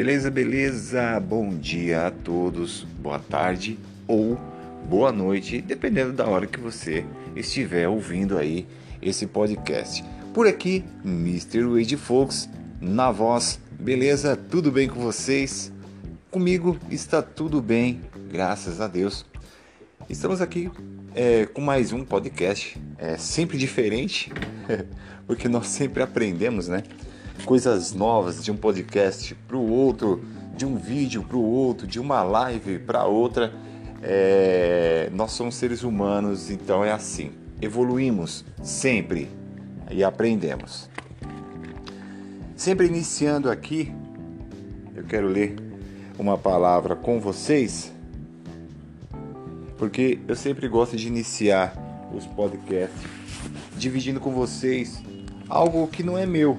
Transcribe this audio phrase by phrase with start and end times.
[0.00, 1.20] Beleza, beleza?
[1.20, 3.78] Bom dia a todos, boa tarde
[4.08, 4.40] ou
[4.88, 7.04] boa noite, dependendo da hora que você
[7.36, 8.66] estiver ouvindo aí
[9.02, 10.02] esse podcast.
[10.32, 11.64] Por aqui, Mr.
[11.64, 12.48] Wade Fox,
[12.80, 14.34] na voz, beleza?
[14.34, 15.70] Tudo bem com vocês?
[16.30, 18.00] Comigo está tudo bem,
[18.32, 19.26] graças a Deus.
[20.08, 20.70] Estamos aqui
[21.14, 24.32] é, com mais um podcast, é sempre diferente,
[25.26, 26.84] porque nós sempre aprendemos, né?
[27.44, 30.24] Coisas novas de um podcast para o outro,
[30.56, 33.52] de um vídeo para o outro, de uma live para outra.
[34.02, 35.10] É...
[35.12, 37.32] Nós somos seres humanos, então é assim.
[37.60, 39.28] Evoluímos sempre
[39.90, 40.88] e aprendemos.
[42.56, 43.92] Sempre iniciando aqui,
[44.94, 45.56] eu quero ler
[46.18, 47.90] uma palavra com vocês,
[49.78, 51.74] porque eu sempre gosto de iniciar
[52.14, 53.00] os podcasts
[53.78, 55.02] dividindo com vocês
[55.48, 56.58] algo que não é meu,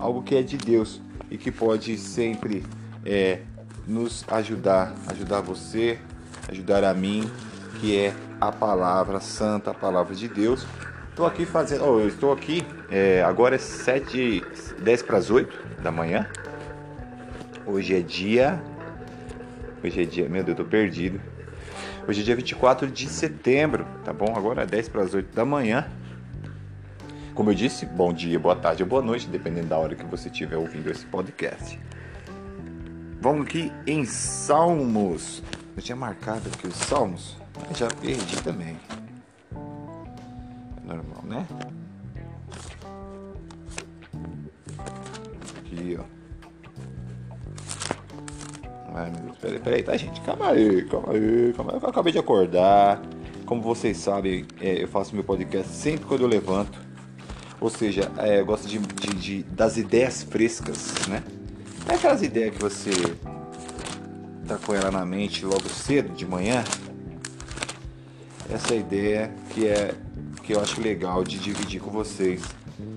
[0.00, 2.64] algo que é de Deus e que pode sempre
[3.04, 3.40] é,
[3.86, 5.98] nos ajudar, ajudar você,
[6.48, 7.30] ajudar a mim,
[7.78, 10.66] que é a palavra santa, a palavra de Deus.
[11.10, 14.42] Estou aqui fazendo, oh, eu estou aqui, é, agora é 7,
[14.82, 16.26] 10 para as 8 da manhã.
[17.66, 18.60] Hoje é dia.
[19.84, 20.28] Hoje é dia.
[20.28, 21.20] Meu Deus, eu perdido.
[22.08, 24.34] Hoje é dia 24 de setembro, tá bom?
[24.34, 25.86] Agora é 10 para as 8 da manhã.
[27.40, 30.28] Como eu disse, bom dia, boa tarde ou boa noite, dependendo da hora que você
[30.28, 31.80] estiver ouvindo esse podcast.
[33.18, 35.42] Vamos aqui em Salmos.
[35.74, 38.76] Eu tinha marcado aqui os Salmos, mas já perdi também.
[39.54, 41.46] É normal, né?
[45.60, 46.04] Aqui, ó.
[49.40, 50.20] Peraí, peraí, tá, gente?
[50.20, 51.80] Calma aí, calma aí, calma aí.
[51.82, 53.00] Eu acabei de acordar.
[53.46, 56.89] Como vocês sabem, é, eu faço meu podcast sempre quando eu levanto.
[57.60, 61.22] Ou seja, é, gosto de, de, de, das ideias frescas, né?
[61.88, 62.90] É aquelas ideias que você
[64.46, 66.64] tá com ela na mente logo cedo, de manhã.
[68.48, 69.94] Essa ideia que é
[70.42, 72.42] que eu acho legal de dividir com vocês,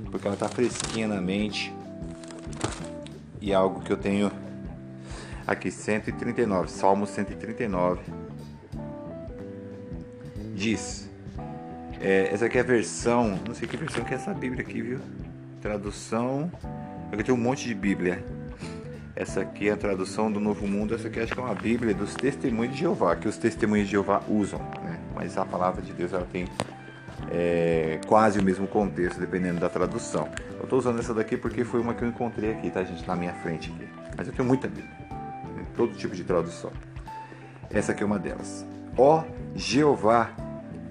[0.09, 1.73] porque ela tá fresquinha na mente
[3.39, 4.31] e é algo que eu tenho
[5.45, 8.01] aqui 139, Salmo 139
[10.55, 11.09] diz:
[12.03, 14.81] é, essa aqui é a versão, não sei que versão que é essa Bíblia aqui,
[14.81, 14.99] viu?
[15.61, 16.51] Tradução.
[17.09, 18.21] Aqui tem um monte de Bíblia.
[19.15, 20.93] Essa aqui é a tradução do Novo Mundo.
[20.93, 23.93] Essa aqui acho que é uma Bíblia dos Testemunhos de Jeová, que os Testemunhos de
[23.93, 24.99] Jeová usam, né?
[25.15, 26.45] Mas a palavra de Deus ela tem
[27.31, 30.27] é, quase o mesmo contexto, dependendo da tradução.
[30.57, 33.07] Eu estou usando essa daqui porque foi uma que eu encontrei aqui, tá, gente?
[33.07, 33.87] Na minha frente aqui.
[34.17, 34.91] Mas eu tenho muita Bíblia,
[35.77, 36.71] todo tipo de tradução.
[37.69, 38.65] Essa aqui é uma delas.
[38.97, 39.23] Ó
[39.55, 40.31] Jeová,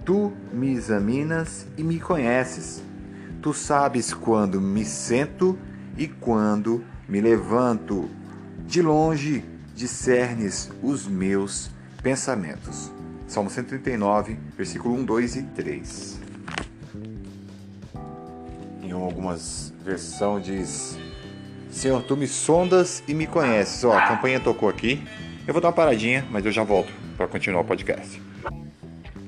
[0.05, 2.83] Tu me examinas e me conheces.
[3.41, 5.59] Tu sabes quando me sento
[5.97, 8.11] e quando me levanto.
[8.67, 11.71] De longe discernes os meus
[12.03, 12.91] pensamentos.
[13.27, 16.21] Salmo 139, versículo 1, 2 e 3.
[18.83, 20.99] Em algumas versões diz:
[21.71, 23.85] Senhor, tu me sondas e me conheces.
[23.85, 25.03] Ó, a campanha tocou aqui.
[25.47, 28.32] Eu vou dar uma paradinha, mas eu já volto para continuar o podcast.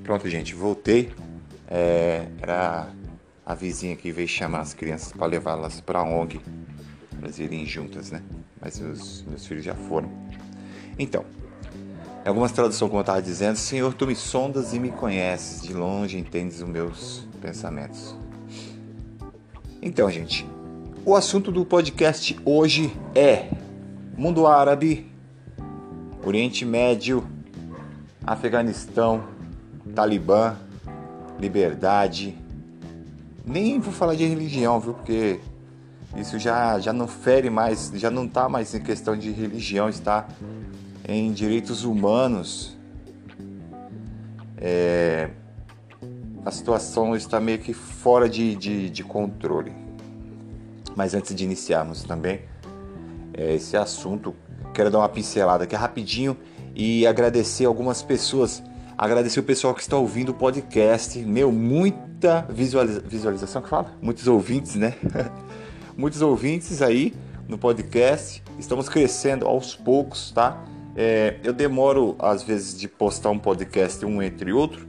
[0.05, 1.11] Pronto, gente, voltei.
[1.67, 2.89] É, era
[3.45, 6.43] a vizinha que veio chamar as crianças para levá-las para a ONG,
[7.19, 8.23] para irem juntas, né?
[8.61, 10.13] Mas os meus filhos já foram.
[10.99, 11.25] Então,
[12.23, 16.19] algumas traduções, como eu estava dizendo, Senhor, tu me sondas e me conheces, de longe
[16.19, 18.15] entendes os meus pensamentos.
[19.81, 20.47] Então, gente,
[21.03, 23.49] o assunto do podcast hoje é
[24.19, 25.11] mundo árabe,
[26.23, 27.27] Oriente Médio,
[28.23, 29.34] Afeganistão,
[29.95, 30.57] Talibã,
[31.39, 32.37] liberdade.
[33.45, 34.95] Nem vou falar de religião, viu?
[34.95, 35.41] Porque
[36.17, 40.29] isso já, já não fere mais, já não está mais em questão de religião, está
[41.07, 42.77] em direitos humanos.
[44.57, 45.31] É,
[46.45, 49.73] a situação está meio que fora de, de, de controle.
[50.95, 52.43] Mas antes de iniciarmos também
[53.33, 54.35] é, esse assunto,
[54.73, 56.37] quero dar uma pincelada aqui rapidinho
[56.75, 58.63] e agradecer algumas pessoas
[58.97, 61.19] Agradecer o pessoal que está ouvindo o podcast.
[61.19, 63.93] Meu, muita visualiza visualização que fala?
[64.01, 64.95] Muitos ouvintes, né?
[65.99, 67.13] Muitos ouvintes aí
[67.49, 68.41] no podcast.
[68.57, 70.63] Estamos crescendo aos poucos, tá?
[70.95, 74.87] É, eu demoro às vezes de postar um podcast um entre outro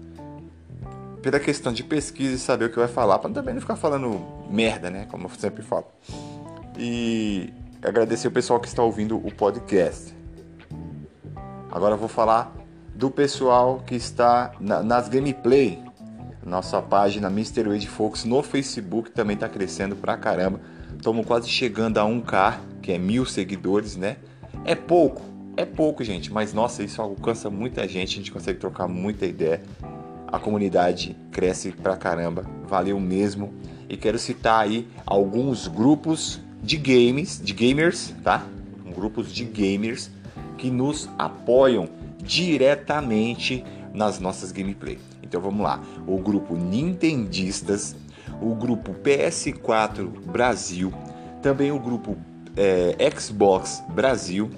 [1.20, 4.24] pela questão de pesquisa e saber o que vai falar, para também não ficar falando
[4.48, 5.08] merda, né?
[5.10, 5.88] Como eu sempre falo.
[6.78, 10.14] E agradecer o pessoal que está ouvindo o podcast.
[11.72, 12.65] Agora eu vou falar
[12.96, 15.84] do pessoal que está na, nas gameplay.
[16.46, 17.68] Nossa página Mr.
[17.68, 20.62] Wade Fox no Facebook também está crescendo pra caramba.
[20.96, 24.18] Estamos quase chegando a 1K, que é mil seguidores, né?
[24.64, 25.22] É pouco,
[25.58, 29.62] é pouco, gente, mas nossa, isso alcança muita gente, a gente consegue trocar muita ideia.
[30.28, 33.54] A comunidade cresce pra caramba, valeu mesmo.
[33.90, 38.46] E quero citar aí alguns grupos de games, de gamers, tá?
[38.96, 40.10] Grupos de gamers
[40.58, 41.90] que nos apoiam
[42.26, 43.64] diretamente
[43.94, 44.98] nas nossas gameplay.
[45.24, 47.96] Então vamos lá, o grupo Nintendistas,
[48.42, 50.94] o grupo PS4 Brasil,
[51.42, 52.18] também o grupo
[52.56, 54.50] é, Xbox Brasil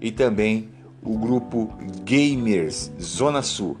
[0.00, 0.68] e também
[1.02, 1.72] o grupo
[2.04, 3.76] Gamers Zona Sul,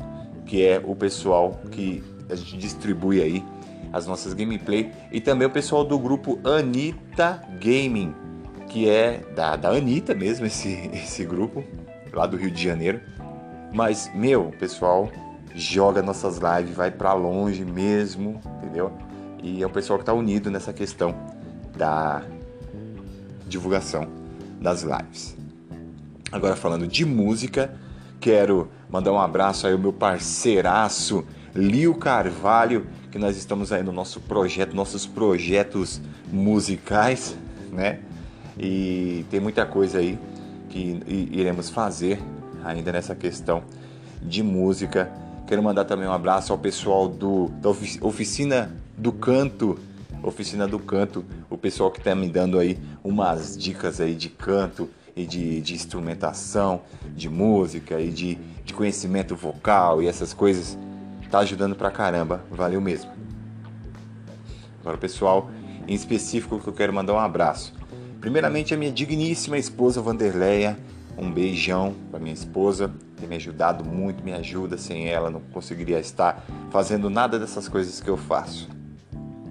[0.46, 3.44] que é o pessoal que a gente distribui aí
[3.92, 8.14] as nossas gameplay e também o pessoal do grupo Anita Gaming,
[8.68, 11.62] que é da, da Anitta mesmo, esse, esse grupo,
[12.12, 13.00] lá do Rio de Janeiro.
[13.72, 15.10] Mas, meu, pessoal
[15.54, 18.92] joga nossas lives, vai para longe mesmo, entendeu?
[19.42, 21.14] E é o pessoal que está unido nessa questão
[21.76, 22.22] da
[23.46, 24.06] divulgação
[24.60, 25.36] das lives.
[26.30, 27.74] Agora falando de música,
[28.20, 31.24] quero mandar um abraço aí ao meu parceiraço
[31.54, 36.00] Lio Carvalho, que nós estamos aí no nosso projeto, nossos projetos
[36.32, 37.36] musicais,
[37.70, 38.00] né?
[38.58, 40.18] E tem muita coisa aí
[40.70, 42.18] que iremos fazer
[42.64, 43.62] ainda nessa questão
[44.22, 45.10] de música.
[45.46, 49.78] Quero mandar também um abraço ao pessoal do, da Oficina do Canto,
[50.22, 54.88] Oficina do Canto, o pessoal que está me dando aí umas dicas aí de canto
[55.16, 56.82] e de, de instrumentação,
[57.14, 60.78] de música e de, de conhecimento vocal e essas coisas.
[61.30, 63.10] Tá ajudando pra caramba, valeu mesmo.
[64.80, 65.50] Agora, pessoal,
[65.88, 67.72] em específico que eu quero mandar um abraço.
[68.20, 70.78] Primeiramente, a minha digníssima esposa Vanderleia,
[71.16, 74.76] um beijão para minha esposa, tem me ajudado muito, me ajuda.
[74.76, 78.68] Sem ela, não conseguiria estar fazendo nada dessas coisas que eu faço.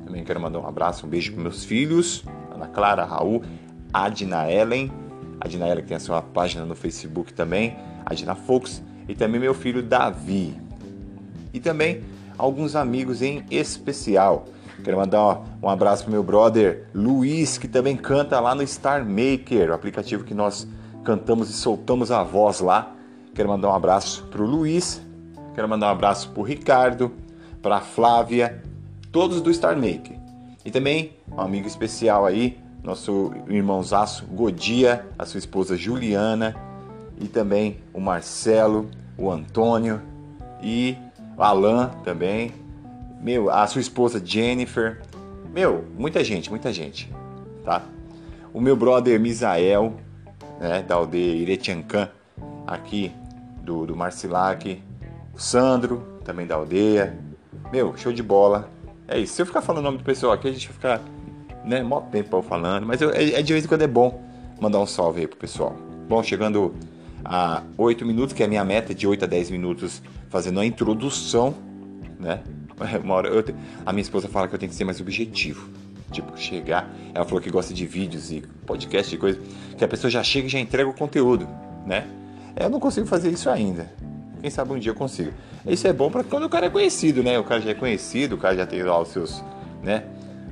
[0.05, 2.23] Também quero mandar um abraço, um beijo para meus filhos,
[2.53, 3.43] Ana Clara, Raul,
[3.93, 4.91] Adina Ellen,
[5.39, 9.53] Adina Ellen que tem a sua página no Facebook também, Adina Fox e também meu
[9.53, 10.57] filho Davi.
[11.53, 12.03] E também
[12.37, 14.45] alguns amigos em especial.
[14.83, 19.69] Quero mandar um abraço pro meu brother Luiz, que também canta lá no Star Maker,
[19.69, 20.67] o aplicativo que nós
[21.03, 22.95] cantamos e soltamos a voz lá.
[23.33, 25.01] Quero mandar um abraço pro Luiz,
[25.56, 27.12] quero mandar um abraço pro Ricardo,
[27.62, 28.62] pra Flávia,
[29.12, 30.19] todos do Star Maker.
[30.65, 36.56] E também um amigo especial aí, nosso irmãozaço Godia, a sua esposa Juliana,
[37.19, 40.01] e também o Marcelo, o Antônio
[40.62, 40.97] e
[41.38, 42.51] o Alan também.
[43.21, 45.01] Meu, a sua esposa Jennifer.
[45.54, 47.12] Meu, muita gente, muita gente,
[47.63, 47.83] tá?
[48.54, 49.95] O meu brother Misael,
[50.61, 52.07] né, da aldeia Iretiancã,
[52.67, 53.11] aqui
[53.63, 54.81] do, do Marcilac,
[55.33, 57.17] o Sandro, também da aldeia.
[57.71, 58.69] Meu, show de bola.
[59.07, 59.33] É isso.
[59.33, 61.01] Se eu ficar falando o nome do pessoal aqui, a gente vai ficar,
[61.65, 64.23] né, mó tempo falando, mas eu, é, é, de vez em quando é bom
[64.59, 65.75] mandar um salve aí pro pessoal.
[66.07, 66.75] Bom, chegando
[67.25, 70.65] a 8 minutos, que é a minha meta, de 8 a 10 minutos, fazendo a
[70.65, 71.55] introdução,
[72.19, 72.41] né?
[73.03, 73.43] Uma hora eu,
[73.83, 75.67] a minha esposa fala que eu tenho que ser mais objetivo.
[76.11, 76.93] Tipo, chegar.
[77.13, 79.39] Ela falou que gosta de vídeos e podcast e coisa.
[79.77, 81.47] Que a pessoa já chega e já entrega o conteúdo,
[81.85, 82.07] né?
[82.55, 83.91] Eu não consigo fazer isso ainda.
[84.41, 85.31] Quem sabe um dia eu consigo.
[85.65, 87.37] Isso é bom para quando o cara é conhecido, né?
[87.39, 89.43] O cara já é conhecido, o cara já tem lá os seus,
[89.83, 90.03] né?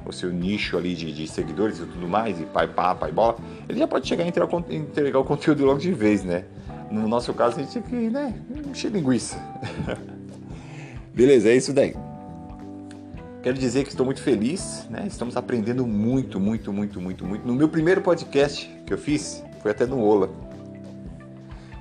[0.06, 3.38] O seu nicho ali de, de seguidores e tudo mais, e pai pá, pai bola.
[3.68, 6.46] Ele já pode chegar e entregar, entregar o conteúdo logo de vez, né?
[6.90, 8.34] No nosso caso, a gente tem que, né?
[8.70, 9.38] Encher linguiça.
[11.14, 11.96] Beleza, é isso daí.
[13.42, 15.06] Quero dizer que estou muito feliz, né?
[15.08, 17.48] Estamos aprendendo muito, muito, muito, muito, muito.
[17.48, 20.30] No meu primeiro podcast que eu fiz, foi até no Ola.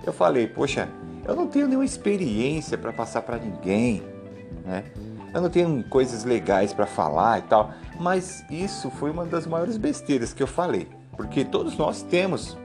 [0.06, 0.88] Eu falei, poxa,
[1.26, 4.04] eu não tenho nenhuma experiência para passar para ninguém,
[4.64, 4.84] né?
[5.34, 9.76] Eu não tenho coisas legais para falar e tal, mas isso foi uma das maiores
[9.76, 12.56] besteiras que eu falei, porque todos nós temos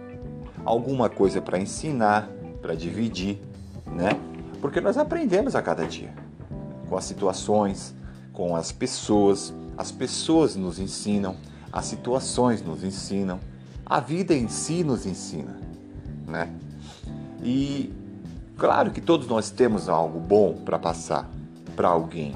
[0.63, 2.29] alguma coisa para ensinar,
[2.61, 3.41] para dividir,
[3.87, 4.11] né?
[4.61, 6.13] Porque nós aprendemos a cada dia
[6.87, 7.95] com as situações,
[8.33, 9.53] com as pessoas.
[9.77, 11.35] As pessoas nos ensinam,
[11.71, 13.39] as situações nos ensinam,
[13.85, 15.59] a vida em si nos ensina,
[16.27, 16.53] né?
[17.41, 17.91] E
[18.57, 21.29] claro que todos nós temos algo bom para passar
[21.75, 22.35] para alguém,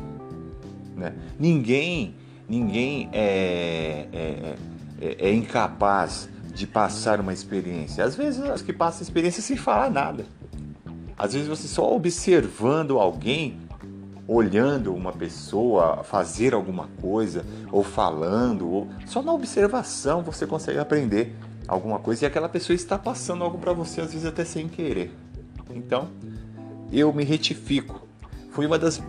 [0.96, 1.14] né?
[1.40, 2.16] Ninguém,
[2.50, 4.56] ninguém é, é,
[5.00, 8.04] é, é incapaz de passar uma experiência.
[8.04, 10.26] Às vezes as que passam experiência sem falar nada.
[11.16, 13.60] Às vezes você só observando alguém
[14.28, 21.36] olhando uma pessoa fazer alguma coisa, ou falando, ou só na observação você consegue aprender
[21.68, 25.12] alguma coisa e aquela pessoa está passando algo para você, às vezes até sem querer.
[25.74, 26.10] Então,
[26.92, 28.06] eu me retifico.
[28.52, 29.02] Foi uma das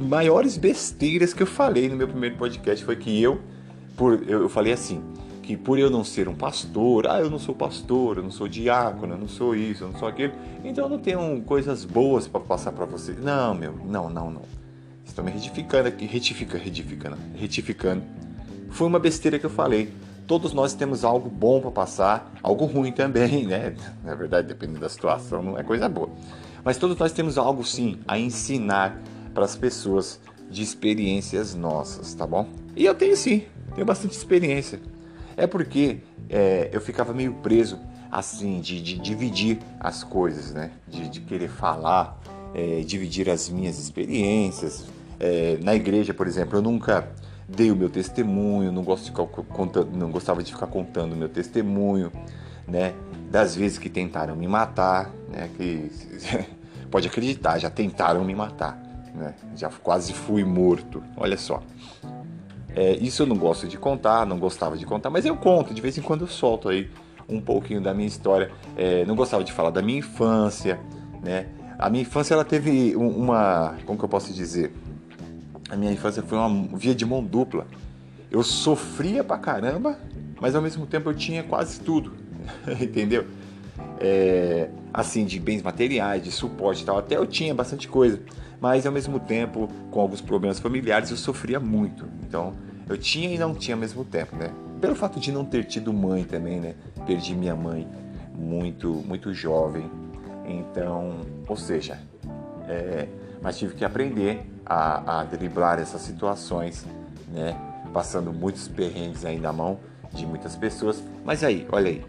[0.00, 3.40] maiores besteiras que eu falei no meu primeiro podcast, foi que eu,
[3.96, 5.02] por, eu falei assim,
[5.46, 8.48] que por eu não ser um pastor, ah, eu não sou pastor, eu não sou
[8.48, 10.32] diácono, eu não sou isso, eu não sou aquilo,
[10.64, 13.12] então eu não tenho coisas boas para passar para você.
[13.12, 14.42] Não, meu, não, não, não.
[15.04, 18.02] Estou me retificando aqui, retifica, retificando, retificando.
[18.70, 19.92] Foi uma besteira que eu falei.
[20.26, 23.76] Todos nós temos algo bom para passar, algo ruim também, né?
[24.02, 26.10] Na verdade, dependendo da situação, não é coisa boa.
[26.64, 29.00] Mas todos nós temos algo sim a ensinar
[29.32, 30.18] para as pessoas
[30.50, 32.48] de experiências nossas, tá bom?
[32.74, 33.44] E eu tenho sim,
[33.76, 34.80] tenho bastante experiência.
[35.36, 35.98] É porque
[36.30, 37.78] é, eu ficava meio preso,
[38.10, 40.70] assim, de, de dividir as coisas, né?
[40.88, 42.18] De, de querer falar,
[42.54, 44.86] é, dividir as minhas experiências.
[45.20, 47.08] É, na igreja, por exemplo, eu nunca
[47.48, 51.16] dei o meu testemunho, não, gosto de ficar contando, não gostava de ficar contando o
[51.16, 52.10] meu testemunho,
[52.66, 52.94] né?
[53.30, 55.50] Das vezes que tentaram me matar, né?
[55.56, 55.90] Que
[56.90, 58.80] pode acreditar, já tentaram me matar,
[59.14, 59.34] né?
[59.54, 61.02] Já quase fui morto.
[61.16, 61.62] Olha só.
[62.76, 65.80] É, isso eu não gosto de contar, não gostava de contar, mas eu conto, de
[65.80, 66.90] vez em quando eu solto aí
[67.26, 68.50] um pouquinho da minha história.
[68.76, 70.78] É, não gostava de falar da minha infância,
[71.22, 71.46] né?
[71.78, 74.74] A minha infância ela teve uma, como que eu posso dizer?
[75.70, 77.66] A minha infância foi uma via de mão dupla.
[78.30, 79.98] Eu sofria pra caramba,
[80.38, 82.12] mas ao mesmo tempo eu tinha quase tudo,
[82.78, 83.26] entendeu?
[83.98, 86.98] É, assim, de bens materiais, de suporte e tal.
[86.98, 88.20] Até eu tinha bastante coisa,
[88.60, 92.06] mas ao mesmo tempo, com alguns problemas familiares, eu sofria muito.
[92.26, 92.54] Então,
[92.88, 94.50] eu tinha e não tinha ao mesmo tempo, né?
[94.80, 96.74] Pelo fato de não ter tido mãe também, né?
[97.06, 97.86] Perdi minha mãe
[98.34, 99.90] muito, muito jovem.
[100.46, 101.98] Então, ou seja,
[102.68, 103.08] é,
[103.42, 106.84] mas tive que aprender a, a driblar essas situações,
[107.32, 107.56] né?
[107.92, 109.78] Passando muitos perrengues aí na mão
[110.12, 111.02] de muitas pessoas.
[111.24, 112.04] Mas aí, olha aí,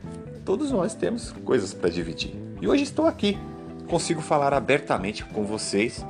[0.46, 2.36] todos nós temos coisas para dividir.
[2.62, 3.38] E hoje estou aqui,
[3.88, 6.06] consigo falar abertamente com vocês,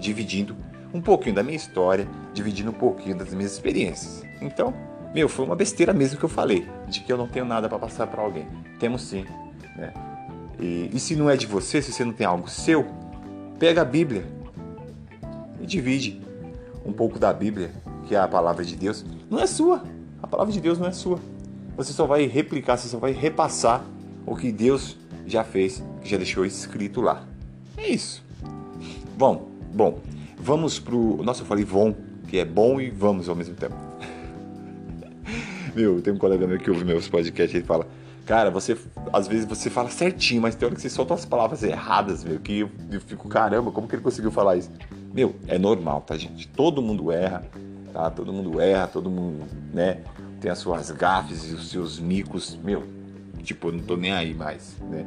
[0.00, 0.56] dividindo
[0.92, 4.22] um pouquinho da minha história, dividindo um pouquinho das minhas experiências.
[4.40, 4.74] Então,
[5.14, 7.78] meu, foi uma besteira mesmo que eu falei, de que eu não tenho nada para
[7.78, 8.46] passar para alguém.
[8.78, 9.24] Temos sim,
[9.76, 9.92] né?
[10.58, 12.86] E, e se não é de você, se você não tem algo seu,
[13.58, 14.24] pega a Bíblia
[15.60, 16.20] e divide
[16.84, 17.70] um pouco da Bíblia,
[18.06, 19.04] que é a palavra de Deus.
[19.28, 19.82] Não é sua,
[20.22, 21.18] a palavra de Deus não é sua.
[21.76, 23.84] Você só vai replicar, você só vai repassar
[24.26, 27.24] o que Deus já fez, que já deixou escrito lá.
[27.76, 28.22] É isso.
[29.16, 29.98] Bom, bom,
[30.38, 31.22] vamos pro.
[31.22, 31.96] Nossa, eu falei vão,
[32.28, 33.74] que é bom e vamos ao mesmo tempo.
[35.74, 37.86] meu, tem um colega meu que ouve meus podcasts e ele fala:
[38.26, 38.76] Cara, você
[39.12, 42.38] às vezes você fala certinho, mas tem hora que você solta as palavras erradas, meu,
[42.38, 44.70] que eu, eu fico, caramba, como que ele conseguiu falar isso?
[45.12, 46.46] Meu, é normal, tá, gente?
[46.46, 47.44] Todo mundo erra,
[47.92, 48.08] tá?
[48.10, 49.98] Todo mundo erra, todo mundo, né?
[50.40, 52.56] Tem as suas gafes e os seus micos.
[52.62, 52.84] Meu,
[53.42, 55.04] tipo, eu não tô nem aí mais, né?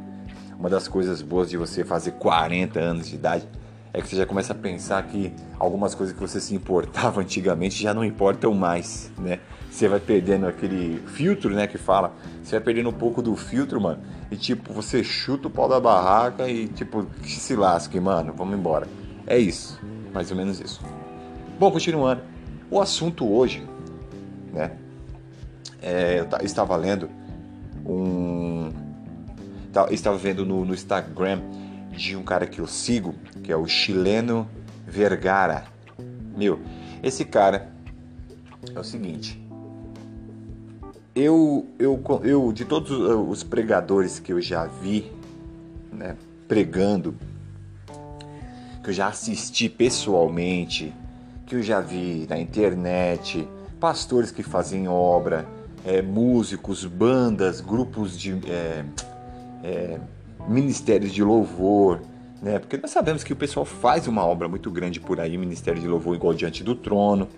[0.60, 3.48] Uma das coisas boas de você fazer 40 anos de idade
[3.93, 7.81] é que você já começa a pensar que algumas coisas que você se importava antigamente
[7.81, 9.39] já não importam mais, né?
[9.69, 13.81] Você vai perdendo aquele filtro, né, que fala, você vai perdendo um pouco do filtro,
[13.81, 18.33] mano, e tipo, você chuta o pau da barraca e tipo, que se lasque, mano,
[18.35, 18.88] vamos embora.
[19.25, 19.79] É isso,
[20.13, 20.79] mais ou menos isso.
[21.57, 22.21] Bom, continuando,
[22.69, 23.67] o assunto hoje,
[24.51, 24.73] né,
[25.81, 27.09] é, eu estava lendo
[27.85, 28.69] um...
[29.89, 31.41] estava vendo no, no Instagram
[31.95, 34.47] de um cara que eu sigo, que é o chileno
[34.88, 35.65] Vergara.
[36.35, 36.59] Meu,
[37.01, 37.71] esse cara
[38.73, 39.41] é o seguinte.
[41.15, 45.12] Eu, eu, eu de todos os pregadores que eu já vi,
[45.91, 46.15] né,
[46.47, 47.15] pregando,
[48.83, 50.93] que eu já assisti pessoalmente,
[51.45, 53.47] que eu já vi na internet,
[53.79, 55.47] pastores que fazem obra,
[55.85, 58.85] é, músicos, bandas, grupos de é,
[59.63, 60.00] é,
[60.47, 62.01] ministérios de louvor,
[62.41, 62.59] né?
[62.59, 65.88] Porque nós sabemos que o pessoal faz uma obra muito grande por aí, ministério de
[65.88, 67.29] louvor igual diante do trono,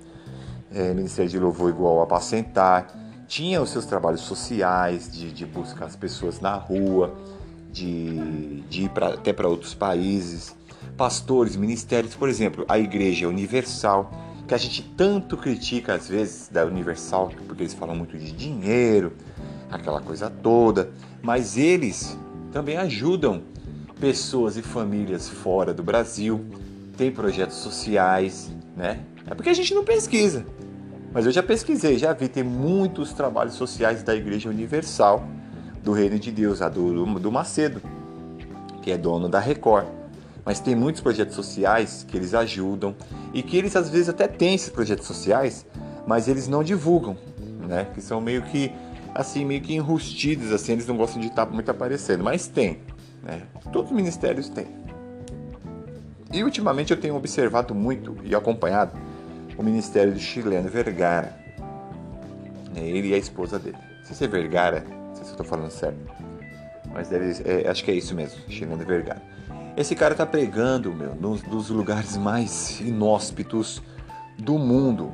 [0.73, 2.87] é, ministério de louvor igual apacentar,
[3.27, 7.13] tinha os seus trabalhos sociais, de, de buscar as pessoas na rua,
[7.71, 10.55] de, de ir pra, até para outros países,
[10.97, 14.11] pastores, ministérios, por exemplo, a Igreja Universal,
[14.47, 19.13] que a gente tanto critica às vezes da Universal, porque eles falam muito de dinheiro,
[19.71, 22.17] aquela coisa toda, mas eles
[22.55, 23.41] também ajudam
[23.99, 26.45] pessoas e famílias fora do Brasil,
[26.95, 29.01] tem projetos sociais, né?
[29.27, 30.45] É porque a gente não pesquisa.
[31.11, 35.27] Mas eu já pesquisei, já vi, tem muitos trabalhos sociais da Igreja Universal
[35.83, 37.81] do Reino de Deus, a do, do Macedo,
[38.81, 39.87] que é dono da Record.
[40.45, 42.95] Mas tem muitos projetos sociais que eles ajudam
[43.33, 45.65] e que eles às vezes até têm esses projetos sociais,
[46.07, 47.17] mas eles não divulgam,
[47.67, 47.87] né?
[47.93, 48.71] Que são meio que
[49.15, 52.79] assim, meio que enrustidos, assim, eles não gostam de estar muito aparecendo, mas tem,
[53.23, 53.43] né?
[53.71, 54.67] Todos os ministérios têm.
[56.33, 58.91] E ultimamente eu tenho observado muito e acompanhado
[59.57, 61.33] o ministério do chileno Vergara,
[62.75, 62.81] né?
[62.81, 63.77] ele e a esposa dele.
[64.03, 65.97] sei se é Vergara, não sei se eu tô falando certo.
[66.93, 69.21] Mas deve, é, acho que é isso mesmo, Xilando Vergara.
[69.77, 73.81] Esse cara tá pregando, meu, nos, nos lugares mais inóspitos
[74.37, 75.11] do mundo,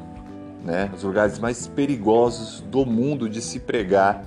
[0.63, 0.91] né?
[0.95, 4.23] Os lugares mais perigosos do mundo de se pregar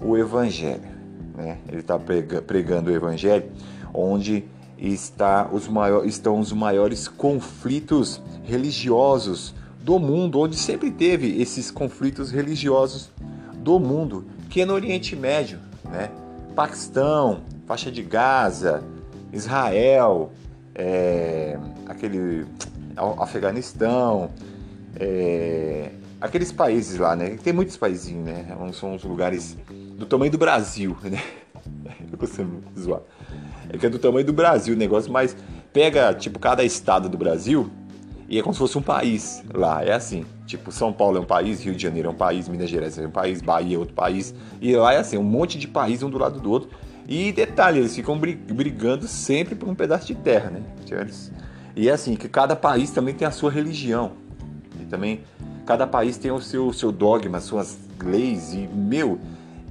[0.00, 0.88] o evangelho,
[1.36, 1.58] né?
[1.68, 3.50] Ele está pregando o evangelho
[3.94, 4.44] onde
[4.78, 12.30] está os maiores, estão os maiores conflitos religiosos do mundo, onde sempre teve esses conflitos
[12.30, 13.10] religiosos
[13.54, 16.10] do mundo, que é no Oriente Médio, né?
[16.54, 18.82] Paquistão, faixa de Gaza,
[19.32, 20.32] Israel,
[20.74, 22.46] é, aquele
[23.18, 24.30] Afeganistão,
[24.98, 27.36] é, aqueles países lá, né?
[27.42, 28.46] Tem muitos países, né?
[28.72, 29.56] São os lugares
[29.96, 31.22] do tamanho do Brasil, né?
[32.10, 33.00] Eu costumo zoar.
[33.68, 35.36] É que é do tamanho do Brasil o negócio, mas
[35.72, 37.70] pega, tipo, cada estado do Brasil
[38.32, 39.84] e é como se fosse um país lá.
[39.84, 40.24] É assim.
[40.46, 43.06] Tipo, São Paulo é um país, Rio de Janeiro é um país, Minas Gerais é
[43.06, 44.34] um país, Bahia é outro país.
[44.58, 46.70] E lá é assim, um monte de países um do lado do outro.
[47.06, 50.62] E detalhe, eles ficam brigando sempre por um pedaço de terra, né?
[51.76, 54.12] E é assim, que cada país também tem a sua religião.
[54.92, 55.22] Também
[55.64, 58.52] cada país tem o seu, seu dogma, suas leis.
[58.52, 59.18] E, meu,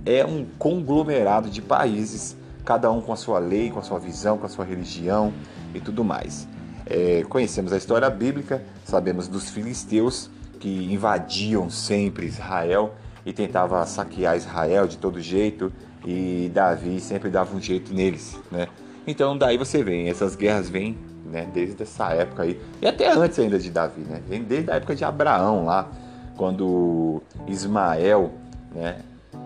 [0.04, 2.36] é um conglomerado de países,
[2.66, 5.32] cada um com a sua lei, com a sua visão, com a sua religião
[5.76, 6.48] e tudo mais.
[6.88, 10.28] É, conhecemos a história bíblica, sabemos dos filisteus
[10.60, 15.72] que invadiam sempre Israel e tentava saquear Israel de todo jeito
[16.04, 18.68] e Davi sempre dava um jeito neles, né?
[19.06, 20.98] Então daí você vê, essas guerras vêm
[21.32, 24.22] né, desde essa época aí, e até antes ainda de Davi, né?
[24.28, 25.90] Vem desde a época de Abraão lá,
[26.36, 28.32] quando Ismael,
[28.74, 29.00] né,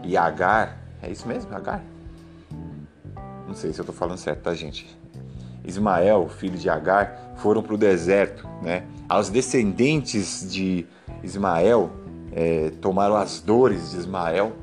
[0.04, 1.84] e Agar, é isso mesmo, Agar?
[3.48, 4.98] Não sei se eu tô falando certo, tá, gente?
[5.64, 8.84] Ismael, filho de Agar, foram para o deserto, né?
[9.08, 10.86] Aos descendentes de
[11.24, 11.90] Ismael
[12.32, 14.54] é, tomaram as dores de Ismael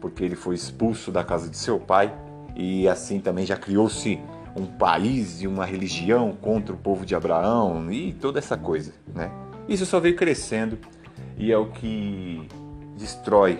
[0.00, 2.12] porque ele foi expulso da casa de seu pai
[2.56, 4.20] e assim também já criou-se
[4.58, 9.30] um país e uma religião contra o povo de Abraão e toda essa coisa, né?
[9.68, 10.78] Isso só veio crescendo
[11.36, 12.48] e é o que
[12.96, 13.58] destrói,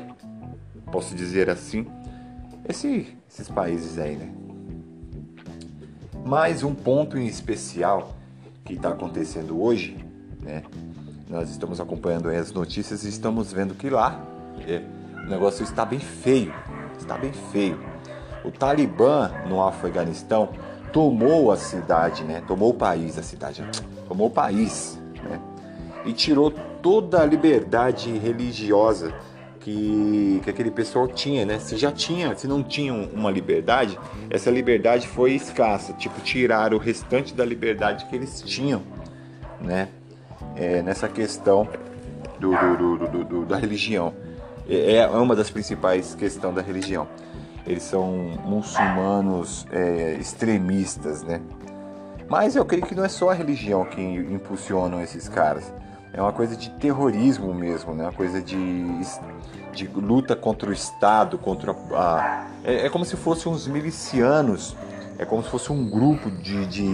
[0.90, 1.86] posso dizer assim,
[2.68, 4.32] esse, esses países aí, né?
[6.24, 8.14] Mais um ponto em especial
[8.64, 9.96] que está acontecendo hoje,
[10.42, 10.62] né?
[11.28, 14.22] Nós estamos acompanhando as notícias e estamos vendo que lá
[14.66, 14.82] é,
[15.24, 16.52] o negócio está bem feio,
[16.98, 17.78] está bem feio.
[18.44, 20.50] O Talibã no Afeganistão
[20.92, 22.42] tomou a cidade, né?
[22.46, 23.64] Tomou o país, a cidade,
[24.06, 25.40] tomou o país, né?
[26.04, 26.50] E tirou
[26.82, 29.12] toda a liberdade religiosa
[29.60, 31.58] que, que aquele pessoal tinha, né?
[31.58, 33.98] Se já tinha, se não tinham uma liberdade,
[34.30, 38.82] essa liberdade foi escassa, tipo tirar o restante da liberdade que eles tinham,
[39.60, 39.88] né?
[40.56, 41.68] É, nessa questão
[42.38, 44.14] do, do, do, do da religião.
[44.68, 47.08] É, é uma das principais questões da religião.
[47.68, 51.40] Eles são muçulmanos é, extremistas, né?
[52.26, 55.70] Mas eu creio que não é só a religião que impulsionam esses caras.
[56.14, 58.04] É uma coisa de terrorismo mesmo, né?
[58.04, 58.86] Uma coisa de,
[59.74, 62.46] de luta contra o Estado, contra a.
[62.64, 64.74] É, é como se fossem uns milicianos,
[65.18, 66.90] é como se fosse um grupo de, de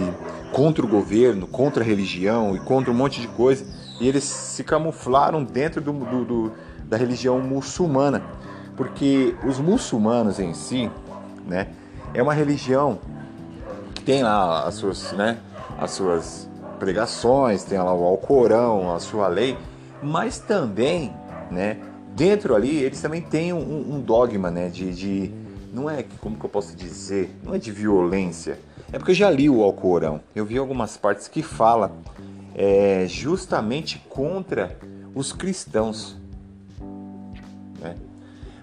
[0.51, 3.65] contra o governo, contra a religião e contra um monte de coisa.
[4.01, 6.51] E eles se camuflaram dentro do, do, do
[6.83, 8.21] da religião muçulmana,
[8.75, 10.89] porque os muçulmanos em si,
[11.45, 11.67] né,
[12.13, 12.99] é uma religião
[13.93, 15.37] que tem lá as suas, né,
[15.77, 19.57] as suas pregações, tem lá o Alcorão, a sua lei,
[20.01, 21.13] mas também,
[21.49, 21.77] né,
[22.15, 25.31] dentro ali eles também têm um, um dogma, né, de, de,
[25.73, 28.59] não é como que eu posso dizer, não é de violência,
[28.91, 31.91] é porque eu já li o Alcorão, eu vi algumas partes que fala
[32.53, 34.77] é, justamente contra
[35.13, 36.17] os cristãos?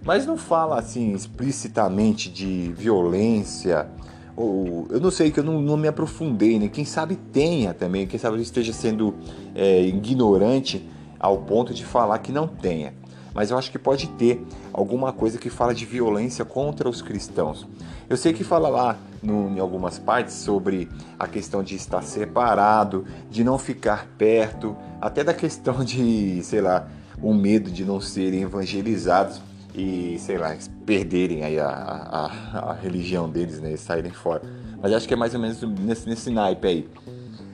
[0.05, 3.89] Mas não fala assim explicitamente de violência,
[4.37, 6.69] ou eu não sei que eu não, não me aprofundei, né?
[6.69, 9.15] Quem sabe tenha também, quem sabe eu esteja sendo
[9.55, 10.89] é, ignorante
[11.21, 12.95] ao ponto de falar que não tenha.
[13.33, 17.67] Mas eu acho que pode ter alguma coisa que fala de violência contra os cristãos.
[18.11, 20.89] Eu sei que fala lá no, em algumas partes sobre
[21.19, 26.89] a questão de estar separado, de não ficar perto, até da questão de, sei lá,
[27.23, 29.41] o medo de não serem evangelizados
[29.75, 33.73] e, sei lá, perderem aí a, a, a religião deles, né?
[33.73, 34.43] E saírem fora.
[34.81, 36.89] Mas acho que é mais ou menos nesse, nesse naipe aí.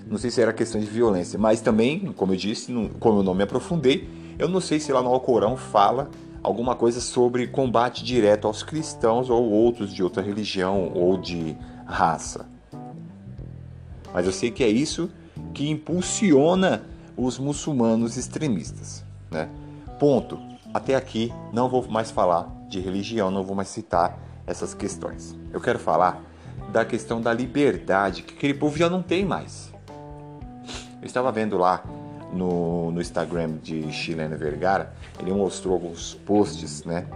[0.06, 3.22] Não sei se era questão de violência, mas também, como eu disse, não, como eu
[3.22, 6.10] não me aprofundei, eu não sei se lá no Alcorão fala
[6.42, 12.48] alguma coisa sobre combate direto aos cristãos ou outros de outra religião ou de raça.
[14.12, 15.10] Mas eu sei que é isso
[15.52, 16.82] que impulsiona
[17.16, 19.04] os muçulmanos extremistas.
[19.30, 19.48] Né?
[19.98, 20.47] Ponto.
[20.78, 25.36] Até aqui não vou mais falar de religião, não vou mais citar essas questões.
[25.52, 26.22] Eu quero falar
[26.70, 29.72] da questão da liberdade que aquele povo já não tem mais.
[31.02, 31.82] Eu estava vendo lá
[32.32, 37.08] no, no Instagram de Chileno Vergara, ele mostrou alguns posts, né?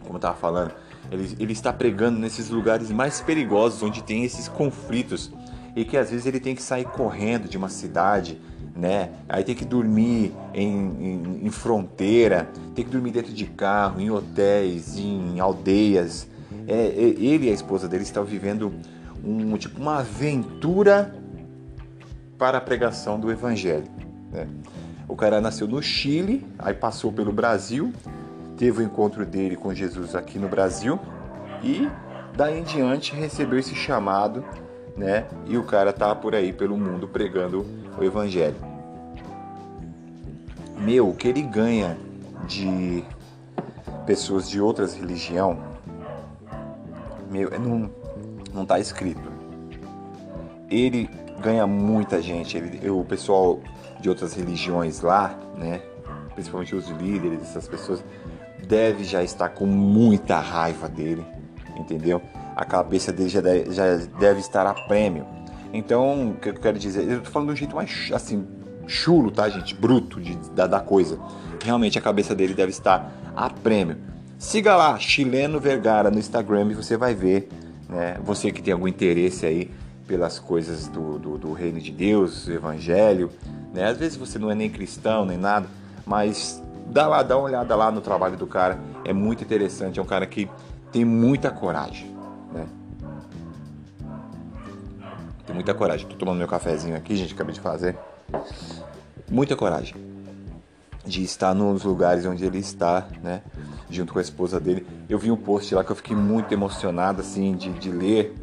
[0.00, 0.72] Como eu estava falando,
[1.10, 5.30] ele, ele está pregando nesses lugares mais perigosos, onde tem esses conflitos
[5.76, 8.40] e que às vezes ele tem que sair correndo de uma cidade,
[8.74, 9.10] né?
[9.28, 14.10] Aí tem que dormir em, em, em, fronteira, tem que dormir dentro de carro, em
[14.10, 16.26] hotéis, em aldeias.
[16.66, 18.72] É, é, ele e a esposa dele estão vivendo
[19.24, 21.14] um tipo uma aventura
[22.38, 23.86] para a pregação do evangelho.
[24.32, 24.48] Né?
[25.06, 27.92] O cara nasceu no Chile, aí passou pelo Brasil,
[28.56, 30.98] teve o encontro dele com Jesus aqui no Brasil
[31.62, 31.88] e
[32.36, 34.44] daí em diante recebeu esse chamado,
[34.96, 35.26] né?
[35.46, 37.66] E o cara tá por aí pelo mundo pregando
[37.98, 38.56] o evangelho.
[40.78, 41.96] Meu, o que ele ganha
[42.46, 43.04] de
[44.04, 45.58] pessoas de outras religião,
[47.30, 47.90] meu, não
[48.52, 49.32] não tá escrito.
[50.68, 51.08] Ele
[51.40, 53.60] ganha muita gente, ele, o pessoal
[54.00, 55.80] de outras religiões lá, né?
[56.34, 58.04] Principalmente os líderes, essas pessoas,
[58.66, 61.24] deve já estar com muita raiva dele,
[61.76, 62.22] entendeu?
[62.54, 65.26] A cabeça dele já deve, já deve estar a prêmio.
[65.72, 67.10] Então, o que eu quero dizer?
[67.10, 68.46] Eu tô falando de um jeito mais assim,
[68.86, 69.74] chulo, tá, gente?
[69.74, 71.18] Bruto de, da, da coisa.
[71.64, 73.96] Realmente a cabeça dele deve estar a prêmio.
[74.38, 77.48] Siga lá, Chileno Vergara no Instagram e você vai ver,
[77.88, 78.18] né?
[78.24, 79.70] Você que tem algum interesse aí
[80.06, 83.30] pelas coisas do, do, do reino de Deus, do evangelho,
[83.72, 83.86] né?
[83.86, 85.68] Às vezes você não é nem cristão, nem nada,
[86.04, 88.78] mas dá lá, dá uma olhada lá no trabalho do cara.
[89.04, 90.50] É muito interessante, é um cara que
[90.90, 92.12] tem muita coragem,
[95.52, 96.06] muita coragem.
[96.08, 97.96] Tô tomando meu cafezinho aqui, gente, acabei de fazer.
[99.30, 99.94] Muita coragem
[101.04, 103.42] de estar nos lugares onde ele está, né?
[103.90, 104.86] Junto com a esposa dele.
[105.08, 108.34] Eu vi um post lá que eu fiquei muito emocionado, assim, de, de ler,